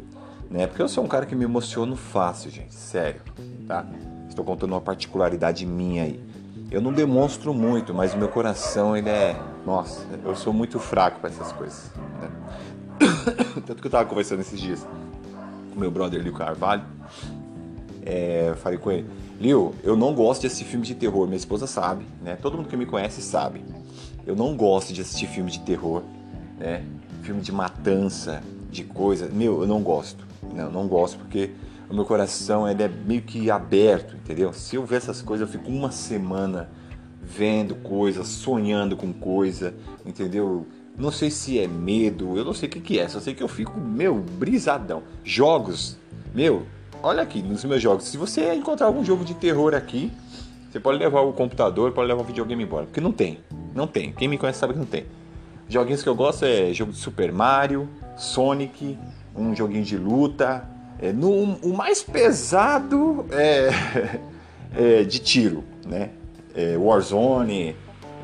[0.50, 0.66] né?
[0.66, 3.22] Porque eu sou um cara que me emociono fácil, gente, sério,
[3.66, 3.86] tá?
[4.28, 6.20] Estou contando uma particularidade minha aí.
[6.70, 9.36] Eu não demonstro muito, mas o meu coração, ele é.
[9.66, 11.90] Nossa, eu sou muito fraco para essas coisas.
[12.20, 12.30] Né?
[13.66, 14.86] Tanto que eu tava conversando esses dias
[15.80, 16.84] meu brother Lio Carvalho.
[18.02, 19.06] É, falei com ele,
[19.40, 21.26] Lio, eu não gosto de assistir filme de terror.
[21.26, 22.36] Minha esposa sabe, né?
[22.36, 23.64] Todo mundo que me conhece sabe.
[24.26, 26.02] Eu não gosto de assistir filme de terror,
[26.58, 26.84] né?
[27.22, 29.28] Filme de matança, de coisa.
[29.28, 30.26] Meu, eu não gosto.
[30.54, 31.50] Não, não gosto porque
[31.88, 34.52] o meu coração ele é meio que aberto, entendeu?
[34.52, 36.68] Se eu ver essas coisas, eu fico uma semana
[37.22, 40.66] vendo coisas, sonhando com coisa, entendeu?
[41.00, 43.42] Não sei se é medo, eu não sei o que, que é, só sei que
[43.42, 45.02] eu fico, meu, brisadão.
[45.24, 45.96] Jogos,
[46.34, 46.66] meu,
[47.02, 50.12] olha aqui nos meus jogos, se você encontrar algum jogo de terror aqui,
[50.70, 53.38] você pode levar o computador, pode levar o videogame embora, porque não tem,
[53.74, 54.12] não tem.
[54.12, 55.06] Quem me conhece sabe que não tem.
[55.70, 58.98] Joguinhos que eu gosto é jogo de Super Mario, Sonic,
[59.34, 60.68] um joguinho de luta,
[61.00, 63.70] é, no, o mais pesado é,
[65.00, 66.10] é de tiro, né?
[66.54, 67.74] É, Warzone,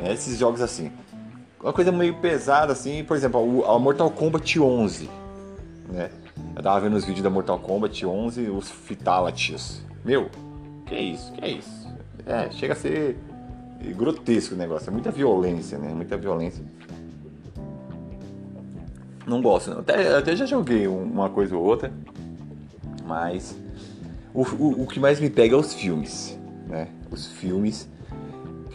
[0.05, 0.93] é, esses jogos assim.
[1.63, 5.09] Uma coisa meio pesada assim, por exemplo, a Mortal Kombat 11,
[5.89, 6.11] né?
[6.55, 9.83] Eu tava vendo os vídeos da Mortal Kombat 11, os Fatalities.
[10.05, 10.31] Meu,
[10.85, 11.33] que isso?
[11.33, 11.89] Que isso?
[12.27, 13.17] É, chega a ser
[13.97, 15.93] grotesco o negócio, é muita violência, né?
[15.95, 16.65] Muita violência.
[19.27, 19.73] Não gosto.
[19.73, 21.93] Até, até já joguei uma coisa ou outra,
[23.05, 23.57] mas
[24.33, 26.39] o, o, o que mais me pega é os filmes,
[26.69, 26.89] né?
[27.11, 27.89] Os filmes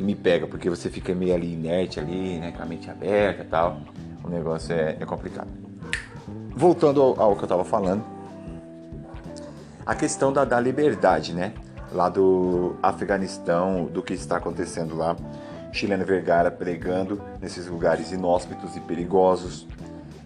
[0.01, 2.51] que me pega, porque você fica meio ali inerte ali, né?
[2.51, 3.81] Com a mente aberta e tal.
[4.23, 5.47] O negócio é, é complicado.
[6.55, 8.03] Voltando ao, ao, que eu tava falando,
[9.85, 11.53] a questão da, da liberdade, né?
[11.91, 15.15] Lá do Afeganistão, do que está acontecendo lá.
[15.71, 19.65] Chileno Vergara pregando nesses lugares inóspitos e perigosos,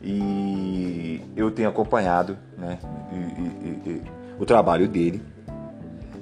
[0.02, 2.80] e eu tenho acompanhado né,
[3.12, 4.02] e, e, e,
[4.40, 5.22] o trabalho dele.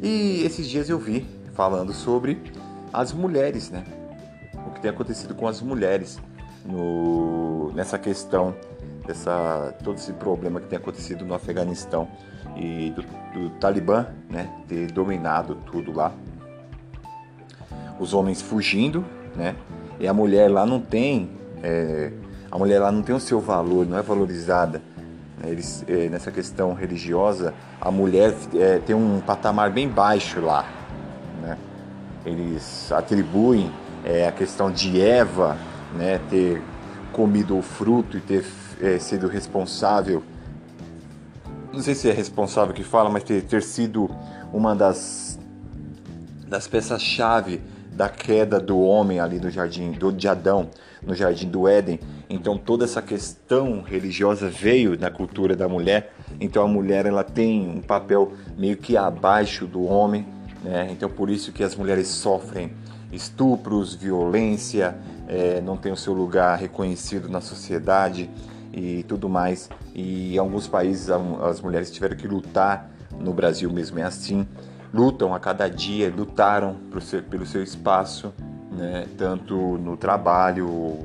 [0.01, 2.37] E esses dias eu vi falando sobre
[2.93, 3.83] as mulheres, né?
[4.67, 6.19] O que tem acontecido com as mulheres
[6.65, 8.55] no, nessa questão,
[9.05, 12.07] dessa, todo esse problema que tem acontecido no Afeganistão
[12.55, 13.01] e do,
[13.33, 16.13] do Talibã né, ter dominado tudo lá.
[17.99, 19.03] Os homens fugindo,
[19.35, 19.55] né?
[19.99, 21.29] E a mulher lá não tem
[21.61, 22.11] é,
[22.51, 24.79] a mulher lá não tem o seu valor, não é valorizada.
[25.41, 25.49] Né?
[25.49, 27.51] Eles, é, nessa questão religiosa,
[27.81, 30.82] a mulher é, tem um patamar bem baixo lá.
[32.25, 33.71] Eles atribuem
[34.03, 35.57] é, a questão de Eva
[35.95, 36.61] né, ter
[37.11, 38.45] comido o fruto e ter
[38.81, 40.23] é, sido responsável.
[41.71, 44.09] Não sei se é responsável que fala, mas ter, ter sido
[44.51, 45.39] uma das,
[46.47, 50.69] das peças-chave da queda do homem ali no jardim, do, de Adão,
[51.01, 51.99] no jardim do Éden.
[52.29, 56.13] Então toda essa questão religiosa veio da cultura da mulher.
[56.39, 60.25] Então a mulher ela tem um papel meio que abaixo do homem,
[60.63, 60.87] né?
[60.91, 62.73] Então por isso que as mulheres sofrem
[63.11, 64.95] estupros, violência,
[65.27, 68.29] é, não tem o seu lugar reconhecido na sociedade
[68.71, 69.69] e tudo mais.
[69.93, 74.47] E em alguns países as mulheres tiveram que lutar, no Brasil mesmo é assim,
[74.93, 76.77] lutam a cada dia, lutaram
[77.29, 78.33] pelo seu espaço,
[78.71, 79.05] né?
[79.17, 80.99] tanto no trabalho,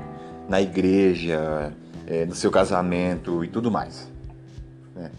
[0.48, 1.72] na igreja,
[2.06, 4.10] é, no seu casamento e tudo mais.
[4.94, 5.10] Né?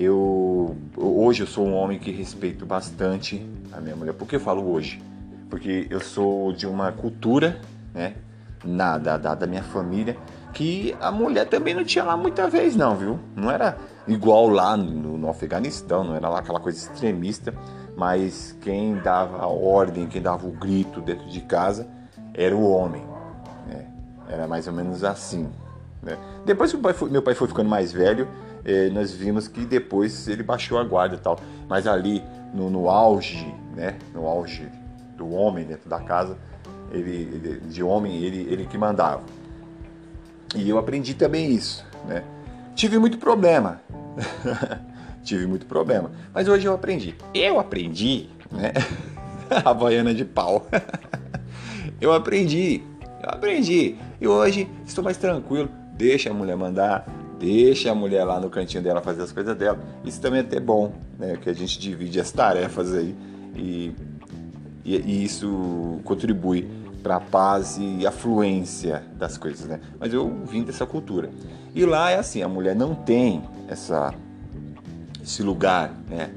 [0.00, 4.12] Eu hoje eu sou um homem que respeito bastante a minha mulher.
[4.12, 5.02] Por que eu falo hoje?
[5.50, 7.60] Porque eu sou de uma cultura,
[7.92, 8.14] né,
[8.64, 10.16] na, da, da, da minha família,
[10.52, 13.18] que a mulher também não tinha lá muita vez não, viu?
[13.34, 17.52] Não era igual lá no, no Afeganistão, não era lá aquela coisa extremista,
[17.96, 21.88] mas quem dava a ordem, quem dava o grito dentro de casa
[22.32, 23.02] era o homem.
[23.66, 23.86] Né?
[24.28, 25.48] Era mais ou menos assim.
[26.00, 26.16] Né?
[26.44, 28.28] Depois que pai foi, meu pai foi ficando mais velho,
[28.64, 31.38] eh, nós vimos que depois ele baixou a guarda e tal.
[31.68, 32.22] Mas ali
[32.54, 33.96] no, no auge, né?
[34.14, 34.68] no auge
[35.16, 36.36] do homem dentro da casa,
[36.92, 39.22] ele, ele, de homem, ele, ele que mandava.
[40.54, 42.24] E eu aprendi também isso, né?
[42.74, 43.82] Tive muito problema.
[45.22, 46.10] Tive muito problema.
[46.32, 47.14] Mas hoje eu aprendi.
[47.34, 48.72] Eu aprendi, né?
[49.64, 50.66] A baiana de pau.
[52.00, 52.82] eu aprendi.
[53.22, 53.96] Eu aprendi.
[54.20, 55.68] E hoje estou mais tranquilo.
[55.94, 57.06] Deixa a mulher mandar.
[57.38, 59.78] Deixa a mulher lá no cantinho dela fazer as coisas dela.
[60.04, 61.36] Isso também é até bom, né?
[61.36, 63.14] Que a gente divide as tarefas aí.
[63.54, 63.92] E,
[64.84, 66.68] e, e isso contribui
[67.02, 69.80] para a paz e afluência das coisas, né?
[69.98, 71.30] Mas eu vim dessa cultura.
[71.74, 74.12] E lá é assim, a mulher não tem essa
[75.22, 76.30] esse lugar, né?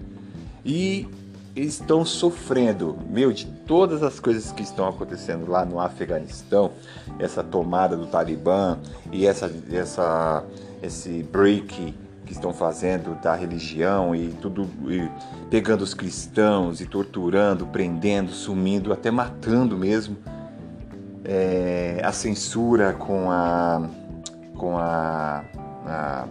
[0.63, 1.07] E
[1.55, 6.71] estão sofrendo, meu, de todas as coisas que estão acontecendo lá no Afeganistão,
[7.19, 8.77] essa tomada do Talibã
[9.11, 10.43] e essa essa
[10.81, 11.93] esse break
[12.25, 15.09] que estão fazendo da religião e tudo e
[15.49, 20.17] pegando os cristãos e torturando, prendendo, sumindo, até matando mesmo
[21.25, 23.89] é, a censura com a
[24.55, 25.43] com a,
[25.85, 26.27] a,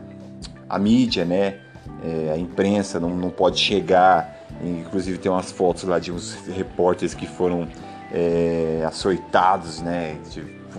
[0.68, 1.58] a mídia, né?
[2.02, 4.38] É, a imprensa não, não pode chegar.
[4.62, 7.66] Inclusive tem umas fotos lá de uns repórteres que foram
[8.12, 10.16] é, açoitados, né?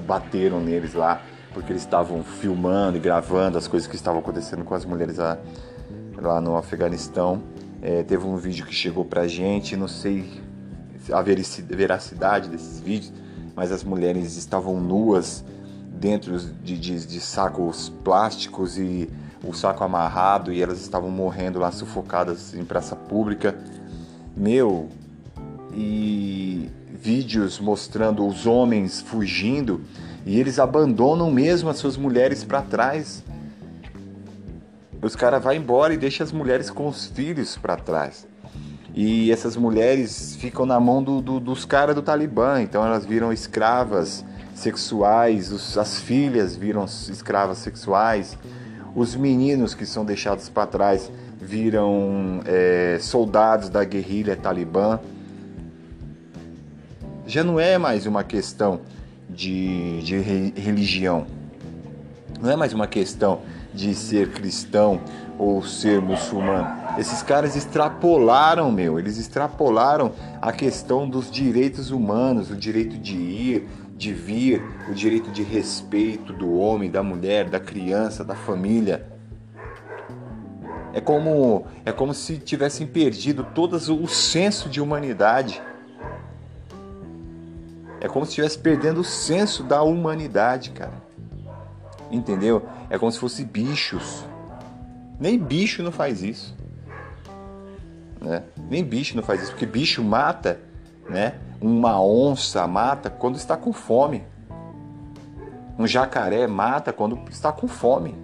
[0.08, 1.22] Bateram neles lá
[1.54, 5.38] porque eles estavam filmando e gravando as coisas que estavam acontecendo com as mulheres lá,
[6.18, 7.42] lá no Afeganistão.
[7.82, 10.42] É, teve um vídeo que chegou pra gente, não sei
[11.12, 13.12] a veracidade desses vídeos,
[13.56, 15.44] mas as mulheres estavam nuas
[16.00, 19.10] dentro de, de, de sacos plásticos e
[19.44, 23.58] o saco amarrado e elas estavam morrendo lá sufocadas em praça pública.
[24.36, 24.90] Meu,
[25.74, 26.70] e
[27.02, 29.82] vídeos mostrando os homens fugindo
[30.26, 33.24] e eles abandonam mesmo as suas mulheres para trás.
[35.02, 38.28] Os caras vão embora e deixam as mulheres com os filhos para trás.
[38.94, 43.32] E essas mulheres ficam na mão do, do, dos caras do Talibã, então elas viram
[43.32, 48.38] escravas sexuais, os, as filhas viram escravas sexuais,
[48.94, 55.00] os meninos que são deixados para trás viram é, soldados da guerrilha Talibã.
[57.26, 58.82] Já não é mais uma questão
[59.34, 61.26] de, de religião,
[62.42, 63.42] não é mais uma questão
[63.74, 65.00] de ser cristão
[65.38, 66.68] ou ser muçulmano.
[66.98, 73.68] Esses caras extrapolaram, meu, eles extrapolaram a questão dos direitos humanos, o direito de ir,
[73.96, 79.08] de vir, o direito de respeito do homem, da mulher, da criança, da família.
[80.94, 85.62] É como, é como se tivessem perdido todo o senso de humanidade.
[88.02, 90.94] É como se estivesse perdendo o senso da humanidade, cara.
[92.10, 92.66] Entendeu?
[92.90, 94.26] É como se fossem bichos.
[95.20, 96.58] Nem bicho não faz isso.
[98.20, 98.44] Né?
[98.70, 100.60] Nem bicho não faz isso, porque bicho mata,
[101.08, 101.36] né?
[101.62, 104.24] Uma onça mata quando está com fome.
[105.78, 108.16] Um jacaré mata quando está com fome.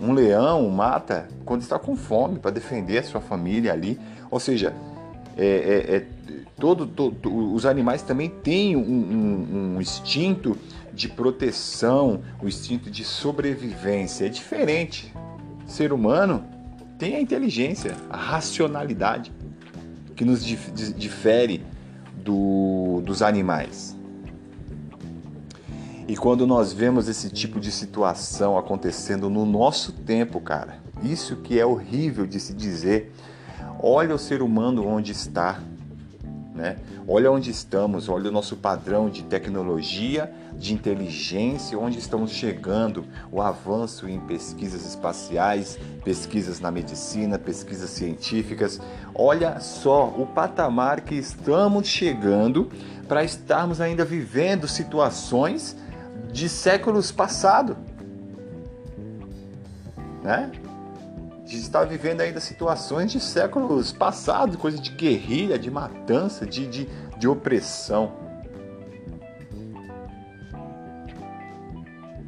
[0.00, 3.98] Um leão mata quando está com fome para defender a sua família ali.
[4.30, 4.74] Ou seja,
[5.36, 6.06] é, é, é
[6.58, 10.56] todo, todo, os animais também têm um, um, um instinto
[10.92, 14.26] de proteção, o um instinto de sobrevivência.
[14.26, 15.12] É diferente.
[15.66, 16.44] O ser humano
[16.98, 19.32] tem a inteligência, a racionalidade
[20.14, 21.62] que nos difere
[22.24, 23.94] do, dos animais.
[26.08, 31.58] E quando nós vemos esse tipo de situação acontecendo no nosso tempo, cara, isso que
[31.58, 33.12] é horrível de se dizer.
[33.80, 35.60] Olha o ser humano onde está.
[36.54, 36.78] Né?
[37.06, 43.42] Olha onde estamos, olha o nosso padrão de tecnologia, de inteligência, onde estamos chegando, o
[43.42, 48.80] avanço em pesquisas espaciais, pesquisas na medicina, pesquisas científicas.
[49.14, 52.70] Olha só o patamar que estamos chegando
[53.06, 55.76] para estarmos ainda vivendo situações
[56.32, 57.76] de séculos passados.
[60.22, 60.50] Né?
[61.46, 66.66] A gente está vivendo ainda situações de séculos passados, coisa de guerrilha, de matança, de,
[66.66, 68.14] de, de opressão.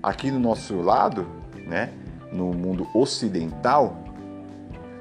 [0.01, 1.27] Aqui no nosso lado,
[1.67, 1.93] né,
[2.33, 4.05] no mundo ocidental,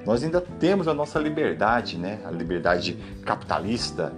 [0.04, 4.12] nós ainda temos a nossa liberdade, né, a liberdade capitalista.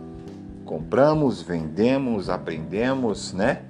[0.64, 3.64] Compramos, vendemos, aprendemos, né?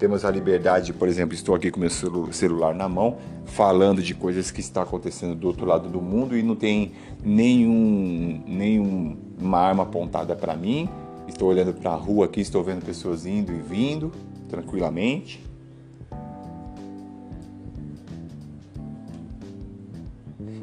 [0.00, 4.50] Temos a liberdade, por exemplo, estou aqui com meu celular na mão, falando de coisas
[4.50, 10.34] que está acontecendo do outro lado do mundo e não tem nenhum, nenhuma arma apontada
[10.34, 10.88] para mim.
[11.28, 14.10] Estou olhando para a rua aqui, estou vendo pessoas indo e vindo
[14.48, 15.44] tranquilamente.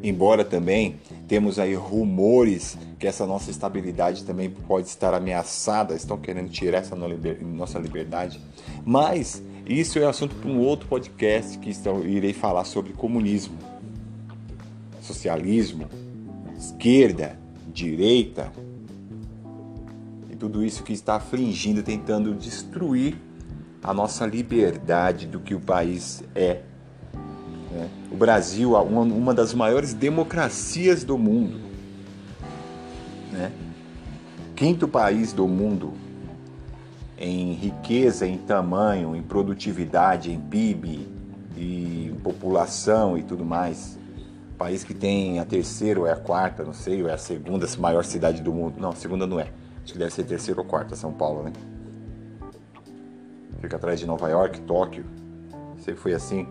[0.01, 0.95] Embora também
[1.27, 6.95] temos aí rumores que essa nossa estabilidade também pode estar ameaçada, estão querendo tirar essa
[6.95, 8.41] nossa liberdade.
[8.87, 11.73] Mas isso é assunto para um outro podcast que
[12.05, 13.57] irei falar sobre comunismo,
[15.01, 15.89] socialismo,
[16.57, 18.49] esquerda, direita
[20.31, 23.17] e tudo isso que está afligindo, tentando destruir
[23.83, 26.61] a nossa liberdade do que o país é.
[27.69, 27.89] Né?
[28.09, 31.59] O Brasil, uma, uma das maiores democracias do mundo,
[33.33, 33.51] né?
[34.55, 36.06] Quinto país do mundo
[37.17, 41.07] em riqueza, em tamanho, em produtividade, em PIB
[41.55, 43.97] e população e tudo mais.
[44.57, 47.67] País que tem a terceira ou é a quarta, não sei, ou é a segunda
[47.79, 48.79] maior cidade do mundo.
[48.79, 49.47] Não, segunda não é.
[49.83, 51.53] Acho que deve ser terceira ou quarta, São Paulo, né?
[53.61, 55.05] Fica atrás de Nova York, Tóquio.
[55.79, 56.47] Sempre foi assim.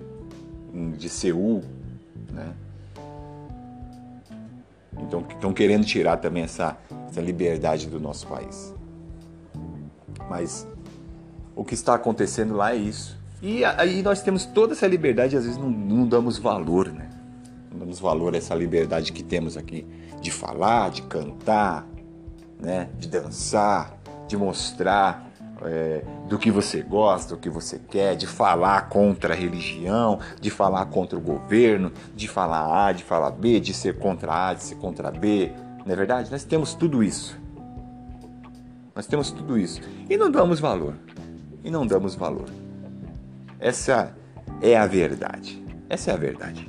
[0.98, 1.62] De Seul,
[2.30, 2.52] né?
[4.98, 6.76] Então estão querendo tirar também essa,
[7.08, 8.75] essa liberdade do nosso país.
[10.28, 10.66] Mas
[11.54, 13.16] o que está acontecendo lá é isso.
[13.42, 17.10] E aí nós temos toda essa liberdade e às vezes não, não damos valor, né?
[17.70, 19.86] Não damos valor a essa liberdade que temos aqui
[20.20, 21.86] de falar, de cantar,
[22.58, 22.88] né?
[22.98, 25.30] de dançar, de mostrar
[25.62, 30.50] é, do que você gosta, do que você quer, de falar contra a religião, de
[30.50, 34.62] falar contra o governo, de falar A, de falar B, de ser contra A, de
[34.62, 35.52] ser contra B.
[35.84, 36.30] Não é verdade?
[36.30, 37.38] Nós temos tudo isso.
[38.96, 39.80] Nós temos tudo isso.
[40.10, 40.94] E não damos valor.
[41.62, 42.48] E não damos valor.
[43.60, 44.16] Essa
[44.60, 45.62] é a verdade.
[45.88, 46.68] Essa é a verdade.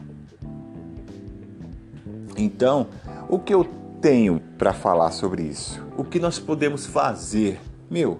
[2.37, 2.87] Então,
[3.27, 3.63] o que eu
[4.01, 5.81] tenho para falar sobre isso?
[5.97, 7.59] O que nós podemos fazer?
[7.89, 8.19] Meu,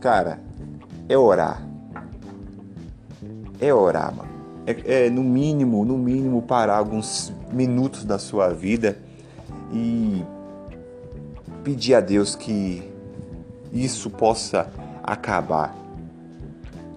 [0.00, 0.38] Cara,
[1.08, 1.60] é orar.
[3.60, 4.30] É orar, mano.
[4.64, 8.98] É, é, no mínimo, no mínimo parar alguns minutos da sua vida
[9.72, 10.22] e
[11.62, 12.82] pedir a Deus que
[13.72, 14.70] isso possa
[15.02, 15.76] acabar.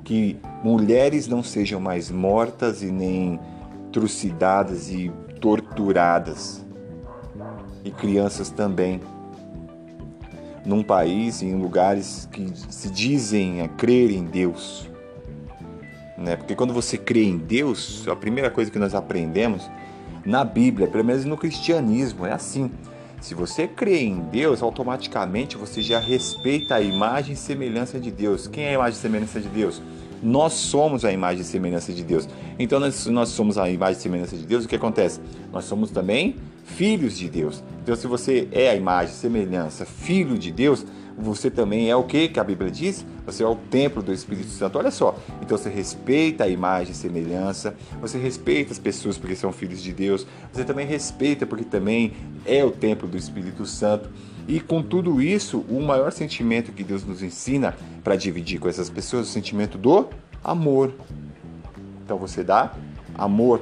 [0.03, 3.39] Que mulheres não sejam mais mortas e nem
[3.91, 6.65] trucidadas e torturadas.
[7.83, 9.01] E crianças também
[10.65, 14.89] num país, em lugares que se dizem a crer em Deus.
[16.17, 16.35] Né?
[16.35, 19.69] Porque quando você crê em Deus, a primeira coisa que nós aprendemos
[20.23, 22.71] na Bíblia, pelo menos no cristianismo, é assim.
[23.21, 28.47] Se você crê em Deus, automaticamente você já respeita a imagem e semelhança de Deus.
[28.47, 29.79] Quem é a imagem e semelhança de Deus?
[30.23, 32.27] Nós somos a imagem e semelhança de Deus.
[32.57, 35.19] Então, nós, nós somos a imagem e semelhança de Deus, o que acontece?
[35.53, 37.63] Nós somos também filhos de Deus.
[37.83, 40.83] Então, se você é a imagem, semelhança, filho de Deus,
[41.17, 43.05] você também é o que que a Bíblia diz?
[43.25, 44.77] Você é o templo do Espírito Santo.
[44.77, 45.17] Olha só.
[45.41, 49.93] Então você respeita a imagem e semelhança, você respeita as pessoas porque são filhos de
[49.93, 52.13] Deus, você também respeita porque também
[52.45, 54.09] é o templo do Espírito Santo.
[54.47, 58.89] E com tudo isso, o maior sentimento que Deus nos ensina para dividir com essas
[58.89, 60.09] pessoas é o sentimento do
[60.43, 60.93] amor.
[62.03, 62.73] Então você dá
[63.15, 63.61] amor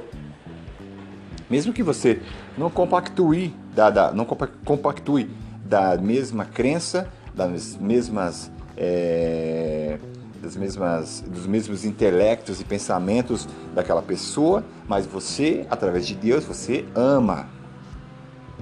[1.50, 2.22] mesmo que você
[2.56, 5.28] não compactue da, da não compactue
[5.64, 9.98] da mesma crença, das mesmas é,
[10.42, 16.84] das mesmas, dos mesmos intelectos e pensamentos daquela pessoa, mas você, através de Deus, você
[16.94, 17.48] ama,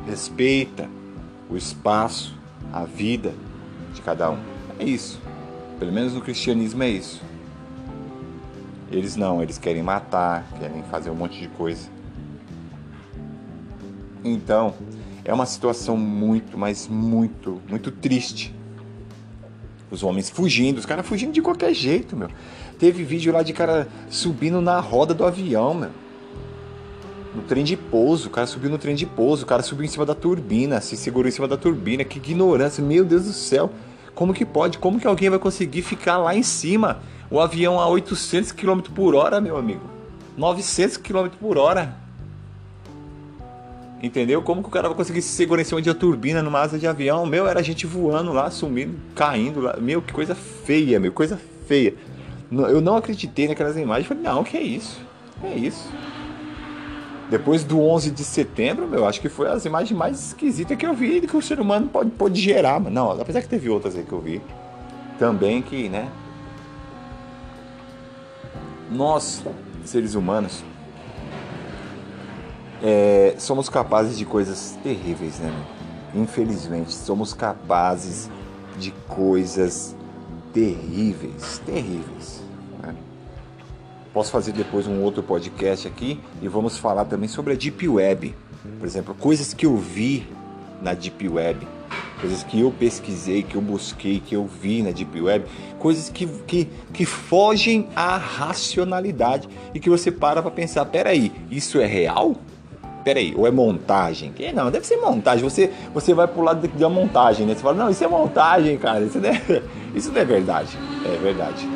[0.07, 0.89] respeita
[1.49, 2.37] o espaço,
[2.73, 3.33] a vida
[3.95, 4.39] de cada um.
[4.79, 5.21] É isso.
[5.79, 7.23] Pelo menos no cristianismo é isso.
[8.91, 11.89] Eles não, eles querem matar, querem fazer um monte de coisa.
[14.25, 14.75] Então,
[15.25, 18.58] É uma situação muito, mas muito, muito triste.
[19.91, 22.29] Os homens fugindo, os caras fugindo de qualquer jeito, meu.
[22.79, 25.91] Teve vídeo lá de cara subindo na roda do avião, meu.
[27.35, 29.89] No trem de pouso, o cara subiu no trem de pouso, o cara subiu em
[29.89, 32.05] cima da turbina, se segurou em cima da turbina.
[32.05, 33.71] Que ignorância, meu Deus do céu.
[34.15, 34.79] Como que pode?
[34.79, 37.01] Como que alguém vai conseguir ficar lá em cima?
[37.31, 39.83] O avião a 800 km por hora, meu amigo.
[40.37, 42.08] 900 km por hora.
[44.03, 44.41] Entendeu?
[44.43, 46.79] Como que o cara vai conseguir se segurar em cima de uma turbina numa asa
[46.79, 47.27] de avião?
[47.27, 49.77] Meu, era gente voando lá, sumindo, caindo lá.
[49.81, 51.95] Meu, que coisa feia, meu, coisa feia.
[52.51, 54.07] Eu não acreditei naquelas imagens.
[54.07, 55.01] Falei, não, que é isso?
[55.41, 55.91] Que é isso?
[57.29, 60.95] Depois do 11 de setembro, meu, acho que foi as imagens mais esquisitas que eu
[60.95, 62.81] vi que o ser humano pode, pode gerar.
[62.81, 64.41] Mas não, apesar que teve outras aí que eu vi
[65.19, 66.09] também que, né,
[68.91, 69.43] nós,
[69.85, 70.65] seres humanos,
[72.83, 75.53] é, somos capazes de coisas terríveis, né?
[76.15, 78.31] Infelizmente, somos capazes
[78.79, 79.95] de coisas
[80.53, 82.43] terríveis, terríveis.
[82.83, 82.95] Né?
[84.13, 88.35] Posso fazer depois um outro podcast aqui e vamos falar também sobre a Deep Web.
[88.79, 90.27] Por exemplo, coisas que eu vi
[90.81, 91.67] na Deep Web
[92.21, 95.47] coisas que eu pesquisei, que eu busquei, que eu vi na Deep Web,
[95.79, 101.79] coisas que, que, que fogem à racionalidade e que você para para pensar, peraí, isso
[101.81, 102.37] é real?
[103.05, 104.33] Peraí, ou é montagem?
[104.33, 105.43] Que não, deve ser montagem.
[105.43, 107.55] Você, você vai pro lado da montagem, né?
[107.55, 109.05] Você fala, não, isso é montagem, cara.
[109.05, 109.43] Isso não é,
[109.95, 110.79] isso não é verdade.
[111.05, 111.69] É verdade.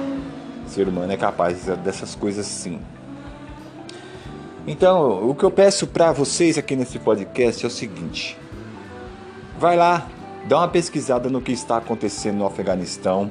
[0.66, 2.80] O ser humano é capaz dessas coisas sim.
[4.66, 8.38] Então, o que eu peço para vocês aqui nesse podcast é o seguinte:
[9.58, 10.06] vai lá,
[10.44, 13.30] Dá uma pesquisada no que está acontecendo no Afeganistão.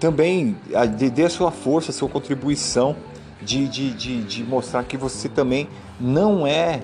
[0.00, 0.56] Também
[1.12, 2.96] dê a sua força, a sua contribuição
[3.42, 5.68] de, de, de, de mostrar que você também
[6.00, 6.80] não é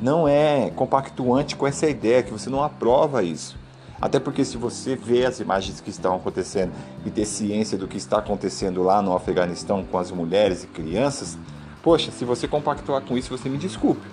[0.00, 3.56] não é compactuante com essa ideia, que você não aprova isso.
[4.00, 6.72] Até porque se você vê as imagens que estão acontecendo
[7.04, 11.38] e ter ciência do que está acontecendo lá no Afeganistão com as mulheres e crianças,
[11.82, 14.06] poxa, se você compactuar com isso, você me desculpe.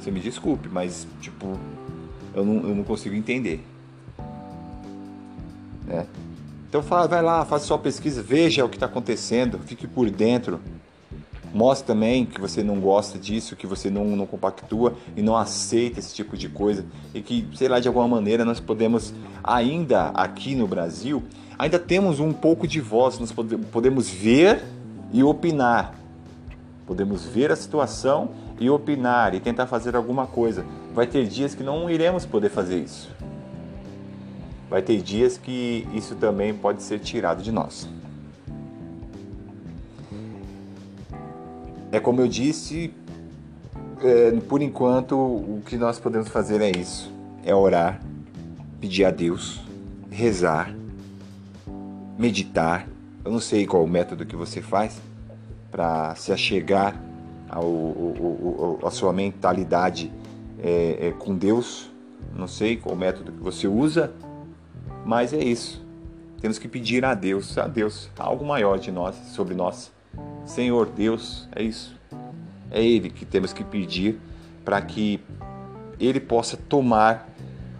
[0.00, 1.58] Você me desculpe, mas tipo,
[2.34, 3.62] eu não, eu não consigo entender.
[5.86, 6.06] Né?
[6.68, 10.58] Então fala, vai lá, faça sua pesquisa, veja o que está acontecendo, fique por dentro.
[11.52, 15.98] Mostre também que você não gosta disso, que você não, não compactua e não aceita
[15.98, 16.84] esse tipo de coisa.
[17.14, 19.12] E que, sei lá, de alguma maneira nós podemos,
[19.44, 21.22] ainda aqui no Brasil,
[21.58, 23.32] ainda temos um pouco de voz, nós
[23.70, 24.64] podemos ver
[25.12, 25.94] e opinar.
[26.86, 30.64] Podemos ver a situação e opinar e tentar fazer alguma coisa.
[30.94, 33.10] Vai ter dias que não iremos poder fazer isso.
[34.70, 37.88] Vai ter dias que isso também pode ser tirado de nós.
[41.92, 42.90] É como eu disse,
[44.02, 47.12] é, por enquanto o que nós podemos fazer é isso:
[47.44, 48.00] é orar,
[48.80, 49.60] pedir a Deus,
[50.10, 50.74] rezar,
[52.18, 52.88] meditar.
[53.22, 55.02] Eu não sei qual o método que você faz
[55.70, 56.98] para se achegar
[57.46, 60.10] ao, ao, ao, a sua mentalidade
[60.62, 61.90] é, é, com Deus.
[62.34, 64.10] Não sei qual método que você usa,
[65.04, 65.84] mas é isso.
[66.40, 69.92] Temos que pedir a Deus, a Deus, algo maior de nós, sobre nós.
[70.44, 71.94] Senhor Deus, é isso.
[72.70, 74.18] É Ele que temos que pedir
[74.64, 75.20] para que
[75.98, 77.28] Ele possa tomar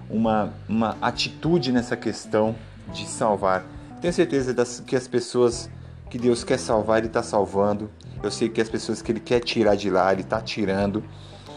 [0.08, 2.54] uma, uma atitude nessa questão
[2.92, 3.64] de salvar.
[4.00, 5.70] Tenho certeza das, que as pessoas
[6.10, 7.90] que Deus quer salvar, Ele está salvando.
[8.22, 11.02] Eu sei que as pessoas que Ele quer tirar de lá, Ele está tirando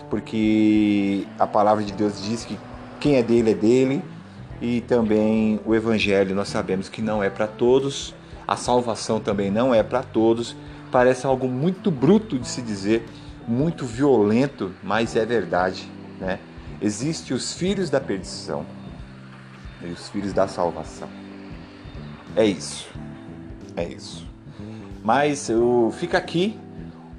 [0.10, 2.58] porque a palavra de Deus diz que
[3.00, 4.02] quem é dele é dele
[4.62, 8.14] e também o evangelho nós sabemos que não é para todos,
[8.48, 10.56] a salvação também não é para todos.
[10.96, 13.06] Parece algo muito bruto de se dizer,
[13.46, 15.92] muito violento, mas é verdade,
[16.22, 16.40] né?
[16.82, 18.66] Existem os filhos da perdição
[19.84, 21.10] e os filhos da salvação.
[22.34, 22.88] É isso.
[23.76, 24.26] É isso.
[25.04, 26.58] Mas eu fica aqui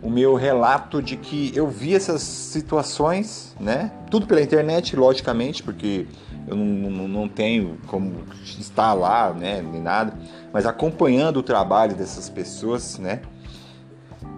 [0.01, 3.93] o meu relato de que eu vi essas situações, né?
[4.11, 6.07] Tudo pela internet, logicamente, porque
[6.49, 9.61] eu não, não, não tenho como estar lá, né?
[9.61, 10.15] Nem nada,
[10.51, 13.21] mas acompanhando o trabalho dessas pessoas, né?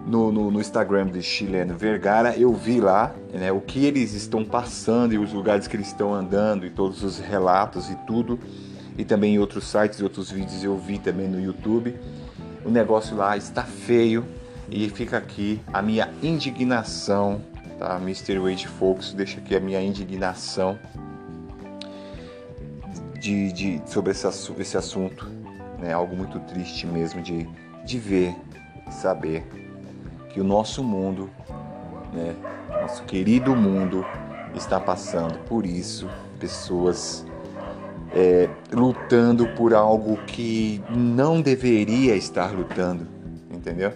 [0.05, 4.43] No, no, no, Instagram de Chileno Vergara, eu vi lá né, o que eles estão
[4.43, 8.39] passando e os lugares que eles estão andando e todos os relatos e tudo.
[8.97, 11.95] E também em outros sites e outros vídeos eu vi também no YouTube.
[12.65, 14.25] O negócio lá está feio,
[14.71, 17.41] e fica aqui a minha indignação,
[17.77, 17.97] tá?
[17.97, 18.37] Mr.
[18.39, 20.77] Wade Fox deixa aqui a minha indignação
[23.19, 24.27] de, de, sobre esse,
[24.59, 25.27] esse assunto.
[25.79, 25.91] Né?
[25.91, 27.47] Algo muito triste mesmo de,
[27.83, 28.35] de ver
[28.87, 29.43] e saber
[30.29, 31.29] que o nosso mundo,
[32.13, 32.35] né?
[32.81, 34.05] nosso querido mundo,
[34.55, 36.07] está passando por isso,
[36.39, 37.25] pessoas
[38.13, 43.07] é, lutando por algo que não deveria estar lutando,
[43.51, 43.91] entendeu?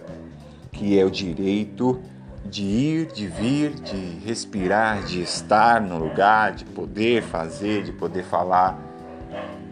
[0.70, 2.00] Que é o direito
[2.44, 8.24] de ir, de vir, de respirar, de estar no lugar, de poder fazer, de poder
[8.24, 8.78] falar.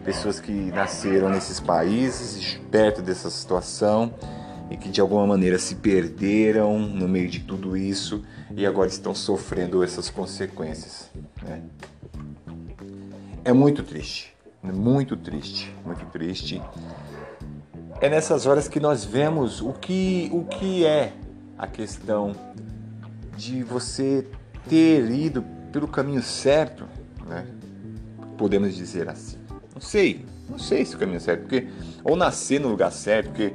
[0.03, 4.13] Pessoas que nasceram nesses países, perto dessa situação
[4.69, 8.23] e que de alguma maneira se perderam no meio de tudo isso
[8.55, 11.09] e agora estão sofrendo essas consequências.
[11.41, 11.61] Né?
[13.43, 14.33] É muito triste,
[14.63, 16.61] muito triste, muito triste.
[17.99, 21.13] É nessas horas que nós vemos o que, o que é
[21.57, 22.33] a questão
[23.37, 24.27] de você
[24.67, 26.85] ter ido pelo caminho certo,
[27.27, 27.45] né?
[28.37, 29.37] Podemos dizer assim.
[29.73, 31.67] Não sei, não sei se o caminho é certo, porque
[32.03, 33.53] ou nascer no lugar certo, porque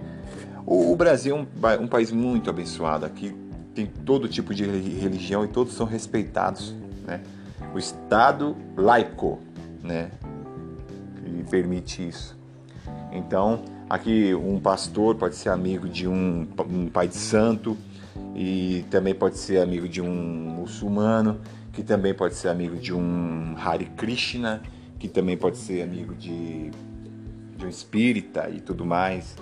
[0.68, 3.06] o, Brasil é um, um país muito abençoado.
[3.06, 3.34] Aqui
[3.74, 6.74] tem todo tipo de religião e todos são respeitados,
[7.06, 7.20] né?
[7.74, 9.38] O Estado laico,
[9.82, 10.10] né?
[11.16, 12.36] Que permite isso.
[13.12, 17.76] Então, aqui um pastor pode ser amigo de um, um pai de santo,
[18.34, 21.40] e também pode ser amigo de um muçulmano,
[21.72, 24.62] que também pode ser amigo de um Hare Krishna,
[24.98, 26.70] que também pode ser amigo de,
[27.56, 29.36] de um espírita e tudo mais.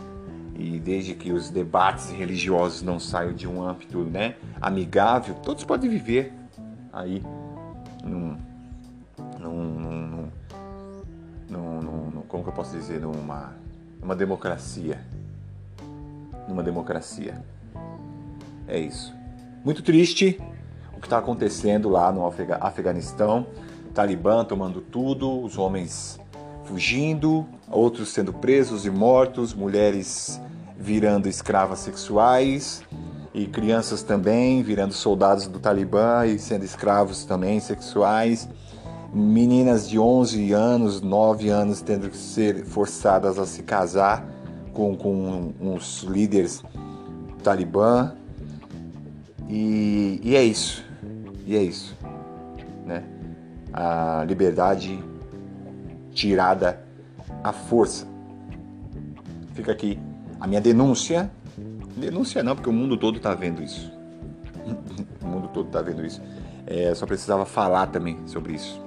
[0.59, 5.91] E desde que os debates religiosos não saiam de um âmbito né, amigável, todos podem
[5.91, 6.33] viver
[6.93, 7.23] aí
[8.03, 8.39] num,
[9.39, 10.31] num,
[11.51, 13.55] num, num, como que eu posso dizer, numa,
[14.01, 15.01] numa democracia.
[16.49, 17.43] Numa democracia.
[18.67, 19.15] É isso.
[19.65, 20.41] Muito triste
[20.97, 22.27] o que está acontecendo lá no
[22.61, 23.47] Afeganistão.
[23.93, 26.19] Talibã tomando tudo, os homens
[26.67, 30.41] fugindo, outros sendo presos e mortos, mulheres
[30.79, 32.83] virando escravas sexuais
[33.33, 38.49] e crianças também virando soldados do Talibã e sendo escravos também sexuais.
[39.13, 44.27] Meninas de 11 anos, 9 anos tendo que ser forçadas a se casar
[44.73, 46.63] com, com uns líderes
[47.43, 48.13] Talibã
[49.49, 50.85] e, e é isso.
[51.47, 51.97] E é isso.
[52.85, 53.05] Né?
[53.73, 54.99] A liberdade
[56.17, 56.83] tirada
[57.45, 58.09] à força.
[59.55, 59.99] Fica aqui
[60.41, 61.31] a minha denúncia.
[61.97, 63.93] Denúncia não, porque o mundo todo está vendo isso.
[65.23, 66.21] o mundo todo está vendo isso.
[66.67, 68.81] É, só precisava falar também sobre isso.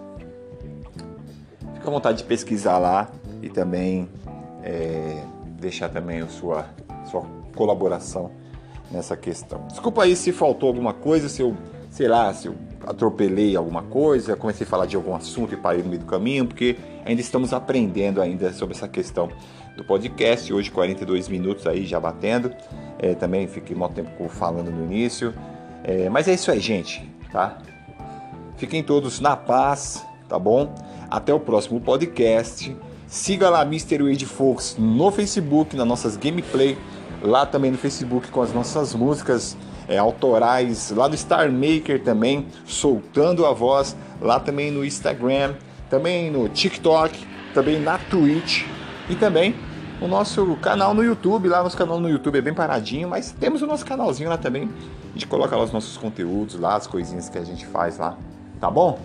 [1.75, 3.09] Fica à vontade de pesquisar lá
[3.41, 4.09] e também
[4.63, 5.23] é,
[5.59, 6.65] deixar também a sua,
[7.09, 7.23] sua
[7.55, 8.31] colaboração
[8.91, 9.65] nessa questão.
[9.67, 11.55] Desculpa aí se faltou alguma coisa, se eu,
[11.91, 12.55] sei lá, se eu
[12.85, 16.45] atropelei alguma coisa, comecei a falar de algum assunto e parei no meio do caminho,
[16.45, 19.29] porque ainda estamos aprendendo ainda sobre essa questão
[19.75, 20.51] do podcast.
[20.53, 22.53] Hoje 42 minutos aí já batendo.
[22.97, 25.33] É, também fiquei muito tempo falando no início.
[25.83, 27.57] É, mas é isso aí, gente, tá?
[28.57, 30.73] Fiquem todos na paz, tá bom?
[31.09, 32.75] Até o próximo podcast.
[33.07, 34.03] Siga lá Mr.
[34.03, 36.77] Wade Fox no Facebook, nas nossas gameplay
[37.21, 39.57] lá também no Facebook com as nossas músicas
[39.89, 45.55] é, autorais, lá do Star Maker também, soltando a voz, lá também no Instagram,
[45.89, 48.65] também no TikTok, também na Twitch
[49.09, 49.55] e também
[49.99, 53.61] o nosso canal no YouTube, lá nosso canal no YouTube é bem paradinho, mas temos
[53.63, 54.69] o nosso canalzinho lá também,
[55.09, 58.15] a gente coloca lá os nossos conteúdos, lá as coisinhas que a gente faz lá,
[58.61, 58.99] tá bom?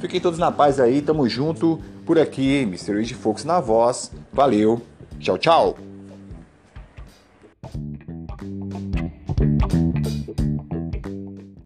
[0.00, 2.98] Fiquem todos na paz aí, tamo junto por aqui, Mr.
[2.98, 4.80] Age Fox na voz, valeu,
[5.20, 5.87] tchau, tchau!